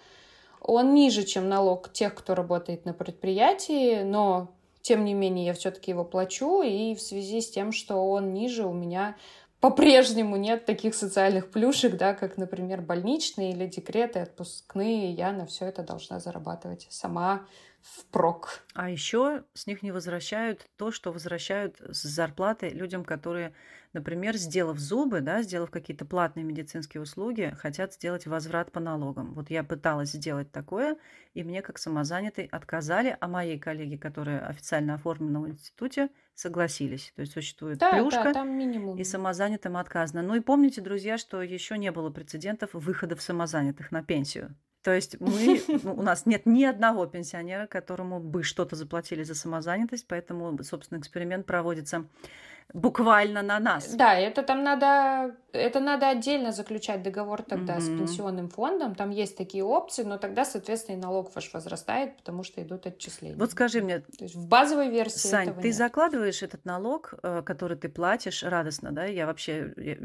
[0.62, 4.50] Он ниже, чем налог тех, кто работает на предприятии, но
[4.82, 8.66] тем не менее я все-таки его плачу, и в связи с тем, что он ниже,
[8.66, 9.16] у меня
[9.66, 15.12] по-прежнему нет таких социальных плюшек, да, как, например, больничные или декреты, отпускные.
[15.12, 17.48] Я на все это должна зарабатывать сама
[17.82, 18.64] впрок.
[18.76, 23.56] А еще с них не возвращают то, что возвращают с зарплаты людям, которые
[23.96, 29.34] Например, сделав зубы, да, сделав какие-то платные медицинские услуги, хотят сделать возврат по налогам.
[29.34, 30.98] Вот я пыталась сделать такое,
[31.34, 37.14] и мне как самозанятый отказали, а моей коллеги, которые официально оформлены в институте, согласились.
[37.16, 38.44] То есть существует да, плюшка, да,
[38.98, 40.22] и самозанятым отказано.
[40.24, 44.58] Ну и помните, друзья, что еще не было прецедентов выходов самозанятых на пенсию.
[44.86, 49.36] То есть мы, ну, у нас нет ни одного пенсионера, которому бы что-то заплатили за
[49.36, 52.06] самозанятость, поэтому, собственно, эксперимент проводится
[52.74, 53.94] буквально на нас.
[53.94, 57.82] Да, это там надо, это надо отдельно заключать договор тогда mm-hmm.
[57.82, 58.96] с пенсионным фондом.
[58.96, 63.38] Там есть такие опции, но тогда, соответственно, и налог ваш возрастает, потому что идут отчисления.
[63.38, 65.76] Вот скажи мне, то есть в базовой версии Сань, ты нет.
[65.76, 69.06] закладываешь этот налог, э, который ты платишь радостно, да?
[69.06, 69.96] Я вообще, я,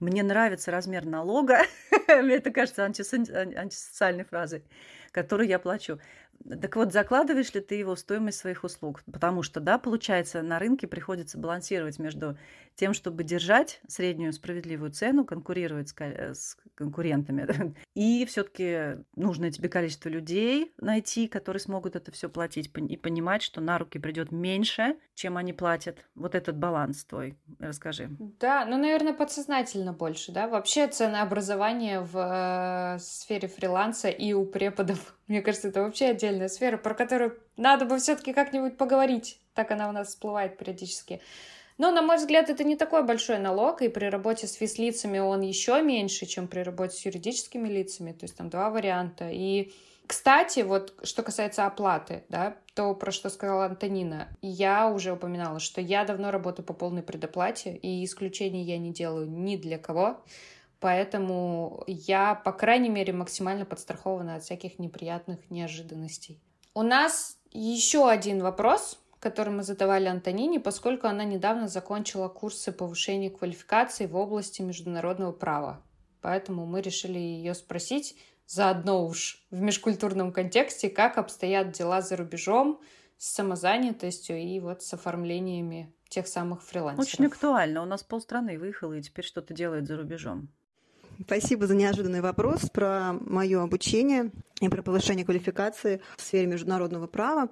[0.00, 1.58] мне нравится размер налога,
[2.08, 4.64] мне это кажется антисоциальной фразой,
[5.12, 6.00] которую я плачу.
[6.60, 9.02] Так вот, закладываешь ли ты его в стоимость своих услуг?
[9.10, 12.36] Потому что, да, получается, на рынке приходится балансировать между
[12.76, 17.74] тем, чтобы держать среднюю справедливую цену, конкурировать с, э, с конкурентами.
[17.94, 23.60] И все-таки нужное тебе количество людей найти, которые смогут это все платить, и понимать, что
[23.60, 26.04] на руки придет меньше, чем они платят.
[26.14, 27.36] Вот этот баланс твой.
[27.58, 28.08] Расскажи.
[28.40, 30.48] Да, ну, наверное, подсознательно больше, да.
[30.48, 36.76] Вообще ценообразование в э, сфере фриланса и у преподов, мне кажется, это вообще отдельная сфера,
[36.76, 39.40] про которую надо бы все-таки как-нибудь поговорить.
[39.54, 41.20] Так она у нас всплывает периодически.
[41.78, 45.40] Но, на мой взгляд, это не такой большой налог, и при работе с физлицами он
[45.40, 49.30] еще меньше, чем при работе с юридическими лицами, то есть там два варианта.
[49.30, 49.72] И,
[50.06, 55.80] кстати, вот что касается оплаты, да, то, про что сказала Антонина, я уже упоминала, что
[55.80, 60.22] я давно работаю по полной предоплате, и исключений я не делаю ни для кого,
[60.80, 66.40] поэтому я, по крайней мере, максимально подстрахована от всяких неприятных неожиданностей.
[66.74, 73.30] У нас еще один вопрос, который мы задавали Антонине, поскольку она недавно закончила курсы повышения
[73.30, 75.80] квалификации в области международного права.
[76.20, 78.16] Поэтому мы решили ее спросить,
[78.48, 82.80] заодно уж в межкультурном контексте, как обстоят дела за рубежом
[83.16, 87.06] с самозанятостью и вот с оформлениями тех самых фрилансеров.
[87.06, 87.82] Очень актуально.
[87.82, 90.48] У нас полстраны выехало и теперь что-то делает за рубежом.
[91.24, 97.50] Спасибо за неожиданный вопрос про мое обучение и про повышение квалификации в сфере международного права.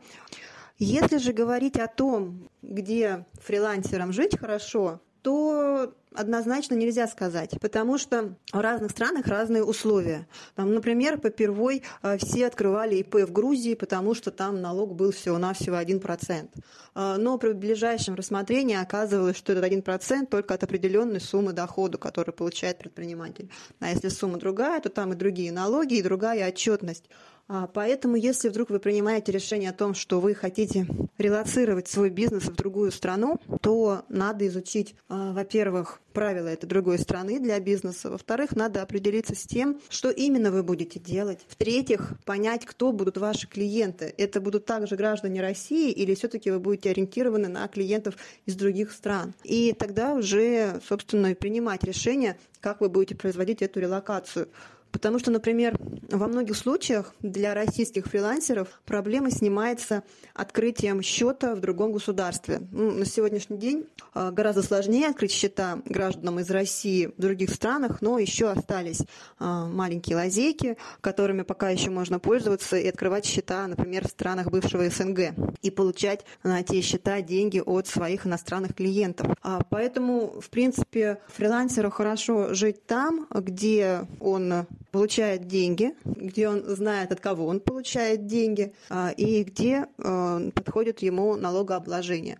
[0.80, 8.34] Если же говорить о том, где фрилансерам жить хорошо, то однозначно нельзя сказать, потому что
[8.50, 10.26] в разных странах разные условия.
[10.56, 15.12] Там, например, по первой э, все открывали ИП в Грузии, потому что там налог был
[15.12, 16.48] всего-навсего 1%.
[16.94, 22.34] Э, но при ближайшем рассмотрении оказывалось, что этот 1% только от определенной суммы дохода, которую
[22.34, 23.50] получает предприниматель.
[23.80, 27.04] А если сумма другая, то там и другие налоги, и другая отчетность.
[27.52, 30.86] А, поэтому, если вдруг вы принимаете решение о том, что вы хотите
[31.18, 37.40] релацировать свой бизнес в другую страну, то надо изучить, а, во-первых, правила этой другой страны
[37.40, 38.08] для бизнеса.
[38.08, 41.40] Во-вторых, надо определиться с тем, что именно вы будете делать.
[41.48, 44.14] В-третьих, понять, кто будут ваши клиенты.
[44.16, 48.14] Это будут также граждане России или все-таки вы будете ориентированы на клиентов
[48.46, 49.34] из других стран.
[49.42, 54.48] И тогда уже, собственно, принимать решение, как вы будете производить эту релокацию.
[54.92, 55.78] Потому что, например,
[56.10, 60.02] во многих случаях для российских фрилансеров проблема снимается
[60.34, 62.60] открытием счета в другом государстве.
[62.72, 68.02] Ну, на сегодняшний день а, гораздо сложнее открыть счета гражданам из России в других странах,
[68.02, 69.02] но еще остались
[69.38, 74.88] а, маленькие лазейки, которыми пока еще можно пользоваться и открывать счета, например, в странах бывшего
[74.88, 79.28] СНГ и получать на те счета деньги от своих иностранных клиентов.
[79.42, 87.12] А, поэтому, в принципе, фрилансеру хорошо жить там, где он получает деньги, где он знает,
[87.12, 92.38] от кого он получает деньги, а, и где а, подходит ему налогообложение.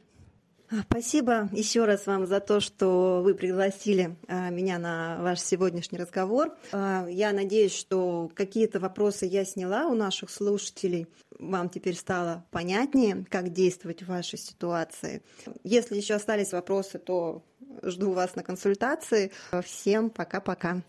[0.88, 6.54] Спасибо еще раз вам за то, что вы пригласили а, меня на ваш сегодняшний разговор.
[6.72, 11.08] Я надеюсь, что какие-то вопросы я сняла у наших слушателей.
[11.38, 15.22] Вам теперь стало понятнее, как действовать в вашей ситуации.
[15.64, 17.42] Если еще остались вопросы, то
[17.82, 19.32] жду вас на консультации.
[19.64, 20.82] Всем пока-пока.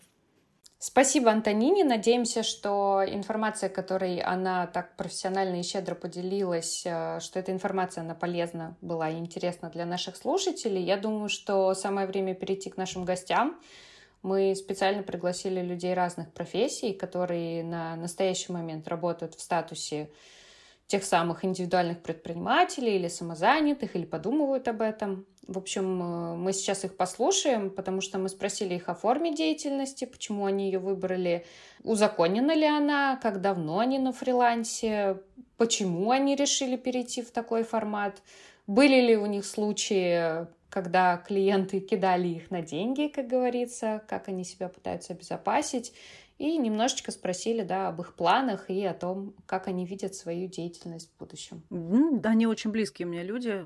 [0.84, 1.84] Спасибо Антонине.
[1.84, 8.16] Надеемся, что информация, которой она так профессионально и щедро поделилась, э, что эта информация, она
[8.16, 10.82] полезна была и интересна для наших слушателей.
[10.82, 13.60] Я думаю, что самое время перейти к нашим гостям.
[14.22, 20.10] Мы специально пригласили людей разных профессий, которые на настоящий момент работают в статусе
[20.92, 25.24] тех самых индивидуальных предпринимателей или самозанятых, или подумывают об этом.
[25.48, 30.04] В общем, э, мы сейчас их послушаем, потому что мы спросили их о форме деятельности,
[30.04, 31.46] почему они ее выбрали,
[31.82, 35.22] узаконена ли она, как давно они на фрилансе,
[35.56, 38.20] почему они решили перейти в такой формат,
[38.66, 44.44] были ли у них случаи, когда клиенты кидали их на деньги, как говорится, как они
[44.44, 45.94] себя пытаются обезопасить,
[46.42, 51.08] и немножечко спросили, да, об их планах и о том, как они видят свою деятельность
[51.12, 51.62] в будущем.
[51.70, 53.64] Ну, они очень близкие мне люди.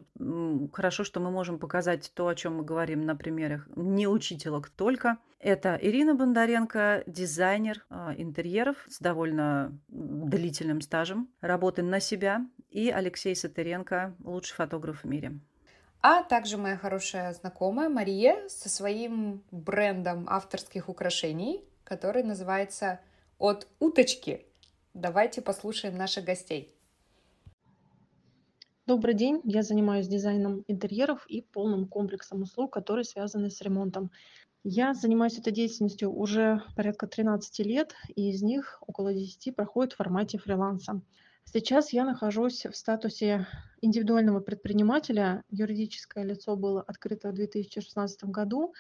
[0.75, 5.17] Хорошо, что мы можем показать то, о чем мы говорим на примерах не учителок только.
[5.39, 13.35] Это Ирина Бондаренко, дизайнер а, интерьеров с довольно длительным стажем работы на себя, и Алексей
[13.35, 15.41] Сатеренко, лучший фотограф в мире.
[16.03, 23.01] А также моя хорошая знакомая Мария со своим брендом авторских украшений который называется
[23.39, 24.45] «От уточки».
[24.93, 26.75] Давайте послушаем наших гостей.
[28.87, 34.11] Добрый день, я занимаюсь дизайном интерьеров и полным комплексом услуг, которые связаны с ремонтом.
[34.65, 39.97] Я занимаюсь этой деятельностью уже порядка 13 лет, и из них около 10 проходит в
[39.97, 41.01] формате фриланса.
[41.45, 43.47] Сейчас я нахожусь в статусе
[43.81, 45.45] индивидуального предпринимателя.
[45.51, 48.75] Юридическое лицо было открыто в 2016 году.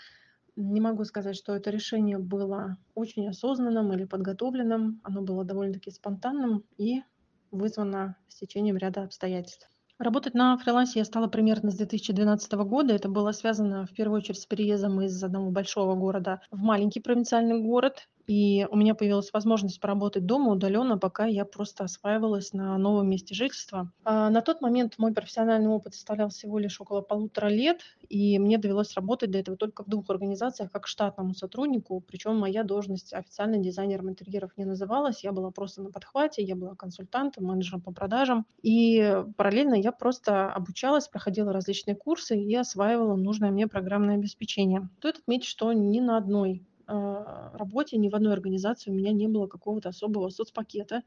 [0.56, 5.00] Не могу сказать, что это решение было очень осознанным или подготовленным.
[5.04, 7.02] Оно было довольно-таки спонтанным и
[7.50, 9.70] вызвано стечением ряда обстоятельств.
[9.98, 12.94] Работать на фрилансе я стала примерно с 2012 года.
[12.94, 17.62] Это было связано в первую очередь с переездом из одного большого города в маленький провинциальный
[17.62, 23.08] город и у меня появилась возможность поработать дома удаленно, пока я просто осваивалась на новом
[23.08, 23.92] месте жительства.
[24.04, 28.58] А на тот момент мой профессиональный опыт составлял всего лишь около полутора лет, и мне
[28.58, 33.58] довелось работать до этого только в двух организациях как штатному сотруднику, причем моя должность официально
[33.58, 38.46] дизайнером интерьеров не называлась, я была просто на подхвате, я была консультантом, менеджером по продажам,
[38.62, 44.88] и параллельно я просто обучалась, проходила различные курсы и осваивала нужное мне программное обеспечение.
[44.98, 49.46] Стоит отметить, что ни на одной работе ни в одной организации у меня не было
[49.46, 51.02] какого-то особого соцпакета,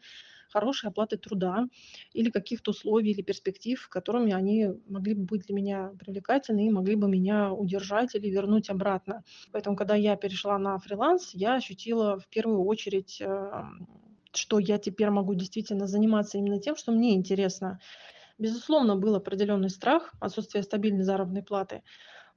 [0.49, 1.67] хорошей оплаты труда
[2.13, 6.95] или каких-то условий или перспектив, которыми они могли бы быть для меня привлекательны и могли
[6.95, 9.23] бы меня удержать или вернуть обратно.
[9.51, 13.21] Поэтому, когда я перешла на фриланс, я ощутила в первую очередь,
[14.31, 17.79] что я теперь могу действительно заниматься именно тем, что мне интересно.
[18.37, 21.83] Безусловно, был определенный страх, отсутствие стабильной заработной платы,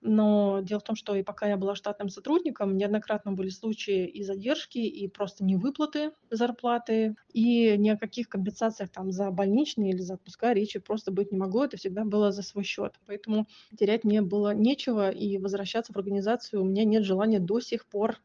[0.02, 4.22] но дело в том, что и пока я была штатным сотрудником, неоднократно были случаи и
[4.22, 10.14] задержки, и просто невыплаты зарплаты, и ни о каких компенсациях там за больничные или за
[10.14, 11.64] отпуска речи просто быть не могло.
[11.64, 12.94] Это всегда было за свой счет.
[13.06, 13.46] Поэтому
[13.78, 18.18] терять мне было нечего, и возвращаться в организацию у меня нет желания до сих пор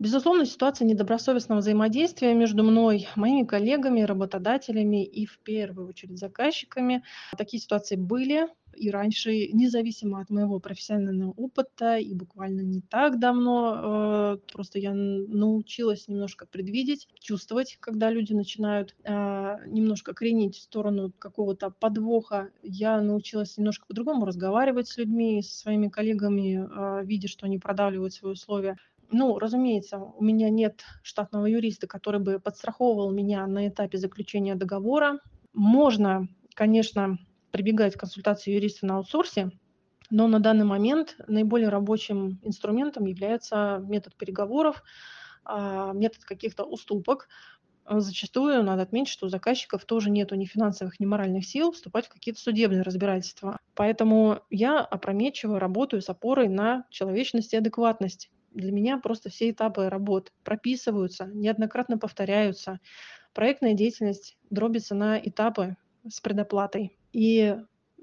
[0.00, 7.04] Безусловно, ситуация недобросовестного взаимодействия между мной, моими коллегами, работодателями и в первую очередь заказчиками.
[7.36, 14.36] Такие ситуации были и раньше, независимо от моего профессионального опыта, и буквально не так давно,
[14.36, 21.12] э, просто я научилась немножко предвидеть, чувствовать, когда люди начинают э, немножко кренить в сторону
[21.18, 22.50] какого-то подвоха.
[22.62, 28.14] Я научилась немножко по-другому разговаривать с людьми, со своими коллегами, э, видя, что они продавливают
[28.14, 28.76] свои условия.
[29.12, 35.18] Ну, разумеется, у меня нет штатного юриста, который бы подстраховывал меня на этапе заключения договора.
[35.52, 37.18] Можно, конечно,
[37.50, 39.50] прибегать к консультации юриста на аутсорсе,
[40.10, 44.82] но на данный момент наиболее рабочим инструментом является метод переговоров,
[45.44, 47.28] а, метод каких-то уступок,
[47.98, 52.10] зачастую надо отметить, что у заказчиков тоже нету ни финансовых, ни моральных сил вступать в
[52.10, 53.58] какие-то судебные разбирательства.
[53.74, 58.30] Поэтому я опрометчиво работаю с опорой на человечность и адекватность.
[58.52, 62.80] Для меня просто все этапы работ прописываются, неоднократно повторяются.
[63.32, 65.76] Проектная деятельность дробится на этапы
[66.08, 66.96] с предоплатой.
[67.12, 67.56] И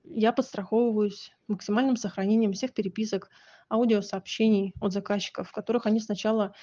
[0.04, 3.30] я подстраховываюсь максимальным сохранением всех переписок,
[3.70, 6.54] аудиосообщений от заказчиков, в которых они сначала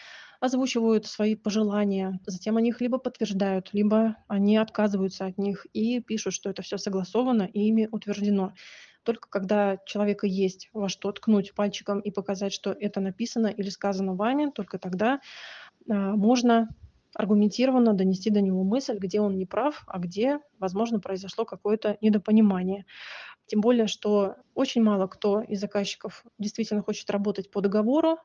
[0.40, 6.34] озвучивают свои пожелания, затем они их либо подтверждают, либо они отказываются от них и пишут,
[6.34, 8.52] что это все согласовано и ими утверждено.
[9.04, 14.14] Только когда человека есть во что ткнуть пальчиком и показать, что это написано или сказано
[14.14, 15.20] вами, только тогда
[15.88, 16.68] а, можно
[17.14, 22.86] аргументированно донести до него мысль, где он не прав, а где, возможно, произошло какое-то недопонимание.
[23.46, 28.18] Тем более, что очень мало кто из заказчиков действительно хочет работать по договору.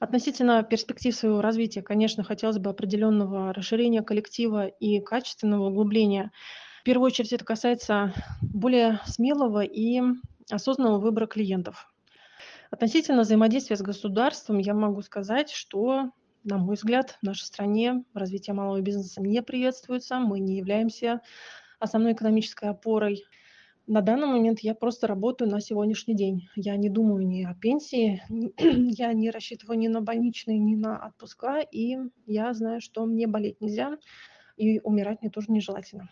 [0.00, 6.32] Относительно перспектив своего развития, конечно, хотелось бы определенного расширения коллектива и качественного углубления.
[6.80, 10.02] В первую очередь это касается более смелого и
[10.50, 11.90] осознанного выбора клиентов.
[12.70, 16.10] Относительно взаимодействия с государством я могу сказать, что,
[16.44, 20.18] на мой взгляд, в нашей стране развитие малого бизнеса не приветствуется.
[20.18, 21.22] Мы не являемся
[21.80, 23.24] основной экономической опорой.
[23.86, 26.48] На данный момент я просто работаю на сегодняшний день.
[26.54, 28.22] Я не думаю ни о пенсии,
[28.58, 33.60] я не рассчитываю ни на больничные, ни на отпуска, и я знаю, что мне болеть
[33.60, 33.98] нельзя,
[34.56, 36.10] и умирать мне тоже нежелательно.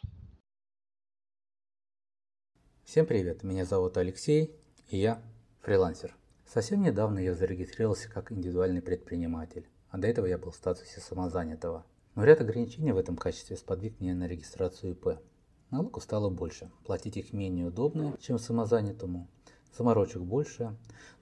[2.84, 4.50] Всем привет, меня зовут Алексей,
[4.90, 5.22] и я
[5.62, 6.14] фрилансер.
[6.44, 11.86] Совсем недавно я зарегистрировался как индивидуальный предприниматель, а до этого я был в статусе самозанятого.
[12.16, 15.20] Но ряд ограничений в этом качестве сподвиг меня на регистрацию ИП–
[15.72, 19.26] Налогов стало больше, платить их менее удобно, чем самозанятому,
[19.74, 20.76] заморочек больше,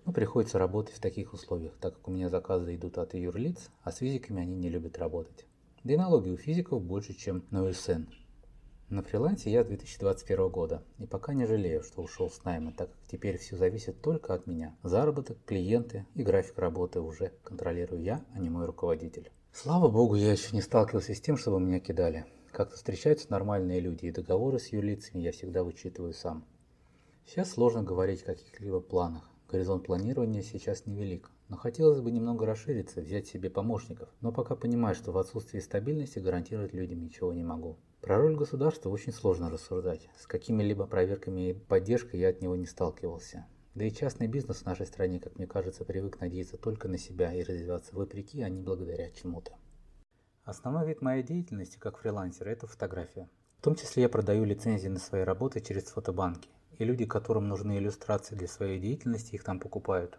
[0.05, 3.93] но приходится работать в таких условиях, так как у меня заказы идут от юрлиц, а
[3.93, 5.47] с физиками они не любят работать.
[5.85, 8.07] Да и налоги у физиков больше, чем на УСН.
[8.91, 12.91] На фрилансе я с 2021 года и пока не жалею, что ушел с найма, так
[12.91, 14.77] как теперь все зависит только от меня.
[14.83, 19.31] Заработок, клиенты и график работы уже контролирую я, а не мой руководитель.
[19.53, 22.27] Слава богу, я еще не сталкивался с тем, чтобы меня кидали.
[22.51, 26.45] Как-то встречаются нормальные люди, и договоры с юрлицами я всегда вычитываю сам.
[27.27, 29.31] Сейчас сложно говорить о каких-либо планах.
[29.51, 31.29] Горизонт планирования сейчас невелик.
[31.49, 34.09] Но хотелось бы немного расшириться, взять себе помощников.
[34.21, 37.77] Но пока понимаю, что в отсутствии стабильности гарантировать людям ничего не могу.
[38.01, 40.09] Про роль государства очень сложно рассуждать.
[40.17, 43.45] С какими-либо проверками и поддержкой я от него не сталкивался.
[43.75, 47.35] Да и частный бизнес в нашей стране, как мне кажется, привык надеяться только на себя
[47.35, 49.53] и развиваться вопреки, а не благодаря чему-то.
[50.45, 53.29] Основной вид моей деятельности как фрилансера– это фотография.
[53.59, 56.49] В том числе я продаю лицензии на свои работы через фотобанки,
[56.81, 60.19] и люди, которым нужны иллюстрации для своей деятельности, их там покупают.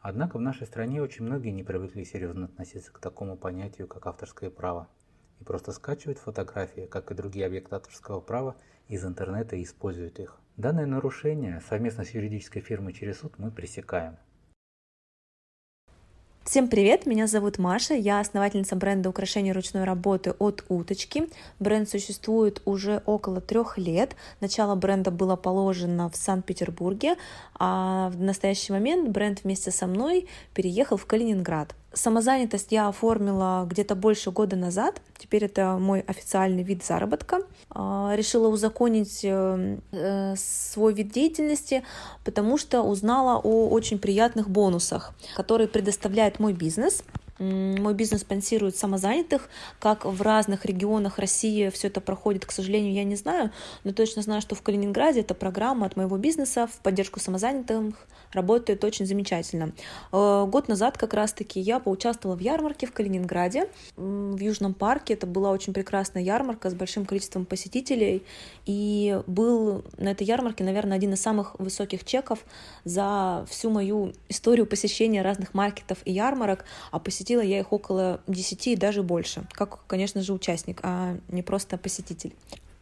[0.00, 4.50] Однако в нашей стране очень многие не привыкли серьезно относиться к такому понятию, как авторское
[4.50, 4.88] право,
[5.38, 8.56] и просто скачивают фотографии, как и другие объекты авторского права,
[8.88, 10.40] из интернета и используют их.
[10.56, 14.16] Данное нарушение совместно с юридической фирмой через суд мы пресекаем.
[16.46, 21.28] Всем привет, меня зовут Маша, я основательница бренда украшений ручной работы от Уточки.
[21.58, 24.14] Бренд существует уже около трех лет.
[24.40, 27.16] Начало бренда было положено в Санкт-Петербурге,
[27.58, 31.74] а в настоящий момент бренд вместе со мной переехал в Калининград.
[31.96, 35.00] Самозанятость я оформила где-то больше года назад.
[35.16, 37.40] Теперь это мой официальный вид заработка.
[37.70, 41.84] А, решила узаконить э, э, свой вид деятельности,
[42.22, 47.02] потому что узнала о очень приятных бонусах, которые предоставляет мой бизнес.
[47.38, 53.04] Мой бизнес спонсирует самозанятых, как в разных регионах России все это проходит, к сожалению, я
[53.04, 53.50] не знаю,
[53.84, 58.84] но точно знаю, что в Калининграде эта программа от моего бизнеса в поддержку самозанятых работает
[58.84, 59.72] очень замечательно.
[60.12, 65.14] Э, год назад как раз-таки я поучаствовала в ярмарке в Калининграде, в Южном парке.
[65.14, 68.22] Это была очень прекрасная ярмарка с большим количеством посетителей.
[68.66, 72.40] И был на этой ярмарке, наверное, один из самых высоких чеков
[72.84, 76.64] за всю мою историю посещения разных маркетов и ярмарок.
[76.90, 79.42] А посетила я их около 10 и даже больше.
[79.52, 82.32] Как, конечно же, участник, а не просто посетитель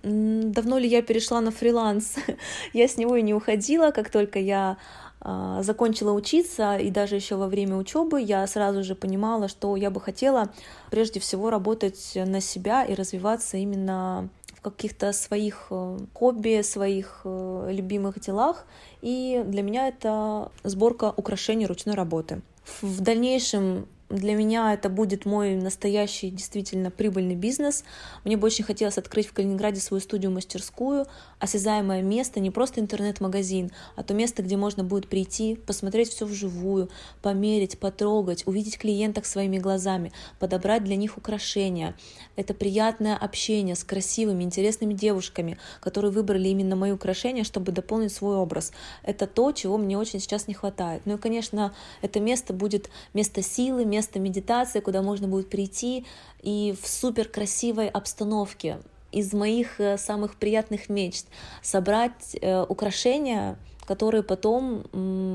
[0.06, 2.16] давно ли я перешла на фриланс?
[2.74, 4.76] я с него и не уходила, как только я
[5.22, 9.90] а, закончила учиться, и даже еще во время учебы я сразу же понимала, что я
[9.90, 10.50] бы хотела
[10.90, 17.70] прежде всего работать на себя и развиваться именно в каких-то своих э, хобби, своих э,
[17.72, 18.66] любимых делах.
[19.00, 22.42] И для меня это сборка украшений ручной работы.
[22.82, 27.82] В дальнейшем Для меня это будет мой настоящий, действительно прибыльный бизнес.
[28.22, 31.06] Мне бы очень хотелось открыть в Калининграде свою студию-мастерскую,
[31.40, 36.90] осязаемое место, не просто интернет-магазин, а то место, где можно будет прийти, посмотреть все вживую,
[37.22, 41.96] померить, потрогать, увидеть клиенток своими глазами, подобрать для них украшения.
[42.36, 48.36] Это приятное общение с красивыми, интересными девушками, которые выбрали именно мои украшения, чтобы дополнить свой
[48.36, 48.70] образ.
[49.02, 51.02] Это то, чего мне очень сейчас не хватает.
[51.04, 56.06] Ну и, конечно, это место будет место силы, место медитации, куда можно будет прийти
[56.42, 58.78] и в супер красивой обстановке
[59.12, 61.26] из моих э, самых приятных мечт
[61.62, 64.82] собрать э, украшения, которые потом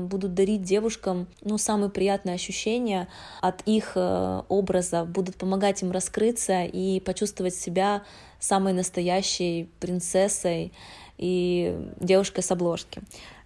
[0.08, 3.08] будут дарить девушкам ну, самые приятные ощущения
[3.40, 8.02] от их э, образа, будут помогать им раскрыться и почувствовать себя
[8.38, 10.72] самой настоящей принцессой
[11.16, 13.02] и девушкой с обложки,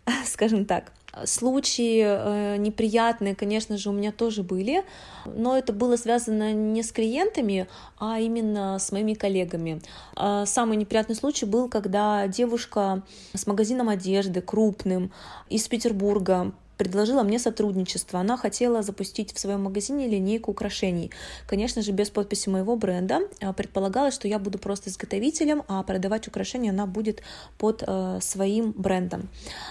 [0.26, 0.92] скажем так.
[1.24, 4.84] Случаи э, неприятные, конечно же, у меня тоже были,
[5.24, 9.80] но это было связано не с клиентами, а именно с моими коллегами.
[10.16, 13.02] А самый неприятный случай был, когда девушка
[13.32, 15.12] с магазином одежды крупным
[15.48, 18.20] из Петербурга предложила мне сотрудничество.
[18.20, 21.10] Она хотела запустить в своем магазине линейку украшений.
[21.46, 23.20] Конечно же, без подписи моего бренда.
[23.40, 27.22] А, предполагалось, что я буду просто изготовителем, а продавать украшения она будет
[27.58, 29.28] под э, своим брендом.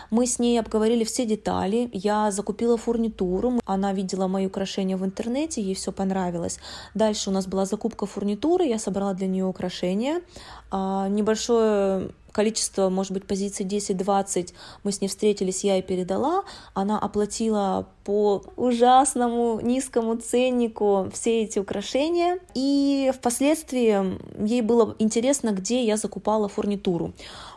[0.10, 1.90] Мы с ней обговорили все детали.
[1.94, 3.60] Я закупила фурнитуру.
[3.66, 6.60] Она видела мои украшения в интернете, ей все понравилось.
[6.94, 8.66] Дальше у нас была закупка фурнитуры.
[8.66, 10.22] Я собрала для нее украшения.
[10.72, 14.54] А, небольшое количество, может быть, позиций 10-20
[14.84, 21.60] мы с ней встретились, я ей передала, она оплатила по ужасному низкому ценнику все эти
[21.60, 27.14] украшения, и впоследствии ей было интересно, где я закупала фурнитуру.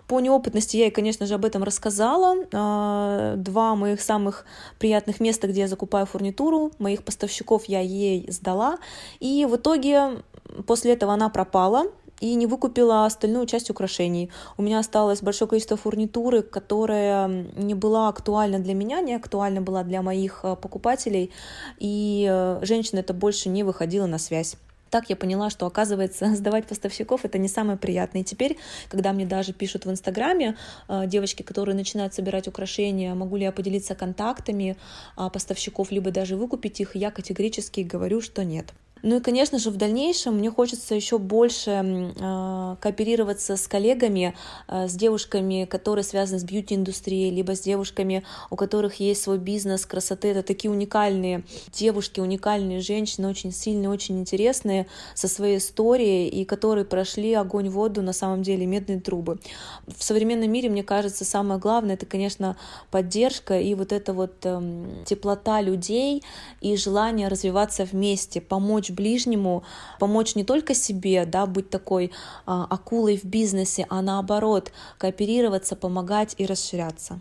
[0.07, 2.37] По неопытности я ей, конечно же, об этом рассказала.
[2.53, 4.45] А, два моих самых
[4.79, 8.79] приятных места, где я закупаю фурнитуру, моих поставщиков я ей сдала.
[9.19, 10.23] И в итоге
[10.67, 11.87] после этого она пропала
[12.21, 14.31] и не выкупила остальную часть украшений.
[14.57, 19.83] У меня осталось большое количество фурнитуры, которая не была актуальна для меня, не актуальна была
[19.85, 21.31] для моих э, покупателей,
[21.79, 24.57] и э, женщина это больше не выходила на связь.
[24.89, 28.23] Так я поняла, что, оказывается, сдавать поставщиков это не самое приятное.
[28.23, 28.57] И теперь,
[28.89, 30.57] когда мне даже пишут в Инстаграме
[30.89, 34.77] э, девочки, которые начинают собирать украшения, могу ли я поделиться контактами
[35.17, 38.73] поставщиков, либо даже выкупить их, я категорически говорю, что нет.
[39.03, 44.35] Ну и, конечно же, в дальнейшем мне хочется еще больше э, кооперироваться с коллегами,
[44.69, 49.85] э, с девушками, которые связаны с бьюти-индустрией, либо с девушками, у которых есть свой бизнес
[49.85, 50.29] красоты.
[50.29, 56.87] Это такие уникальные девушки, уникальные женщины, очень сильные, очень интересные, со своей историей, и которые
[56.87, 59.39] прошли огонь, воду, на самом деле, медные трубы.
[59.87, 62.57] В современном мире, мне кажется, самое главное, это, конечно,
[62.91, 66.25] поддержка и вот эта вот э, теплота людей
[66.63, 69.65] и желание развиваться вместе, помочь помочь ближнему,
[69.99, 72.13] помочь не только себе, да, быть такой
[72.47, 77.21] а, акулой в бизнесе, а наоборот, кооперироваться, помогать и расширяться.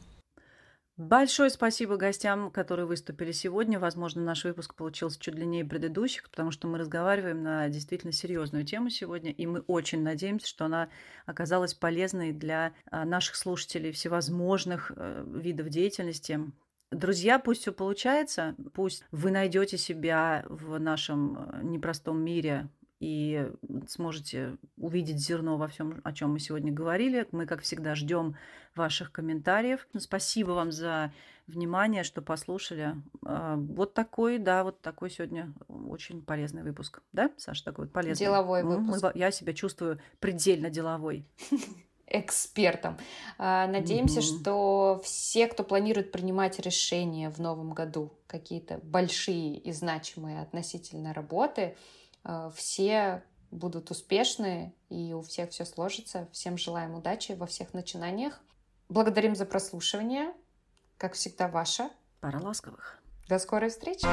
[0.98, 3.80] Большое спасибо гостям, которые выступили сегодня.
[3.80, 8.90] Возможно, наш выпуск получился чуть длиннее предыдущих, потому что мы разговариваем на действительно серьезную тему
[8.90, 10.88] сегодня, и мы очень надеемся, что она
[11.26, 16.40] оказалась полезной для а, наших слушателей всевозможных э, видов деятельности,
[16.92, 22.70] Друзья, пусть все получается, пусть вы найдете себя в нашем э, непростом мире
[23.00, 23.52] и
[23.88, 27.28] сможете увидеть зерно во всем, о чем мы сегодня говорили.
[27.32, 28.36] Мы, как всегда, ждем
[28.76, 29.88] ваших комментариев.
[29.98, 31.12] Спасибо вам за
[31.48, 32.96] внимание, что послушали.
[33.26, 37.02] А, вот такой, да, вот такой сегодня очень полезный выпуск.
[37.12, 38.26] Да, Саша, такой вот полезный?
[38.26, 39.04] Деловой выпуск.
[39.04, 41.28] Мы, я себя чувствую предельно деловой.
[42.08, 42.98] экспертом.
[43.38, 44.42] А, надеемся, mm-hmm.
[44.42, 51.76] что все, кто планирует принимать решения в новом году, какие-то большие и значимые относительно работы,
[52.24, 56.28] а, все будут успешны и у всех все сложится.
[56.32, 58.40] Всем желаем удачи во всех начинаниях.
[58.90, 60.34] Благодарим за прослушивание.
[60.98, 61.90] Как всегда, ваша.
[62.22, 63.00] Пара ласковых.
[63.28, 64.06] До скорой встречи.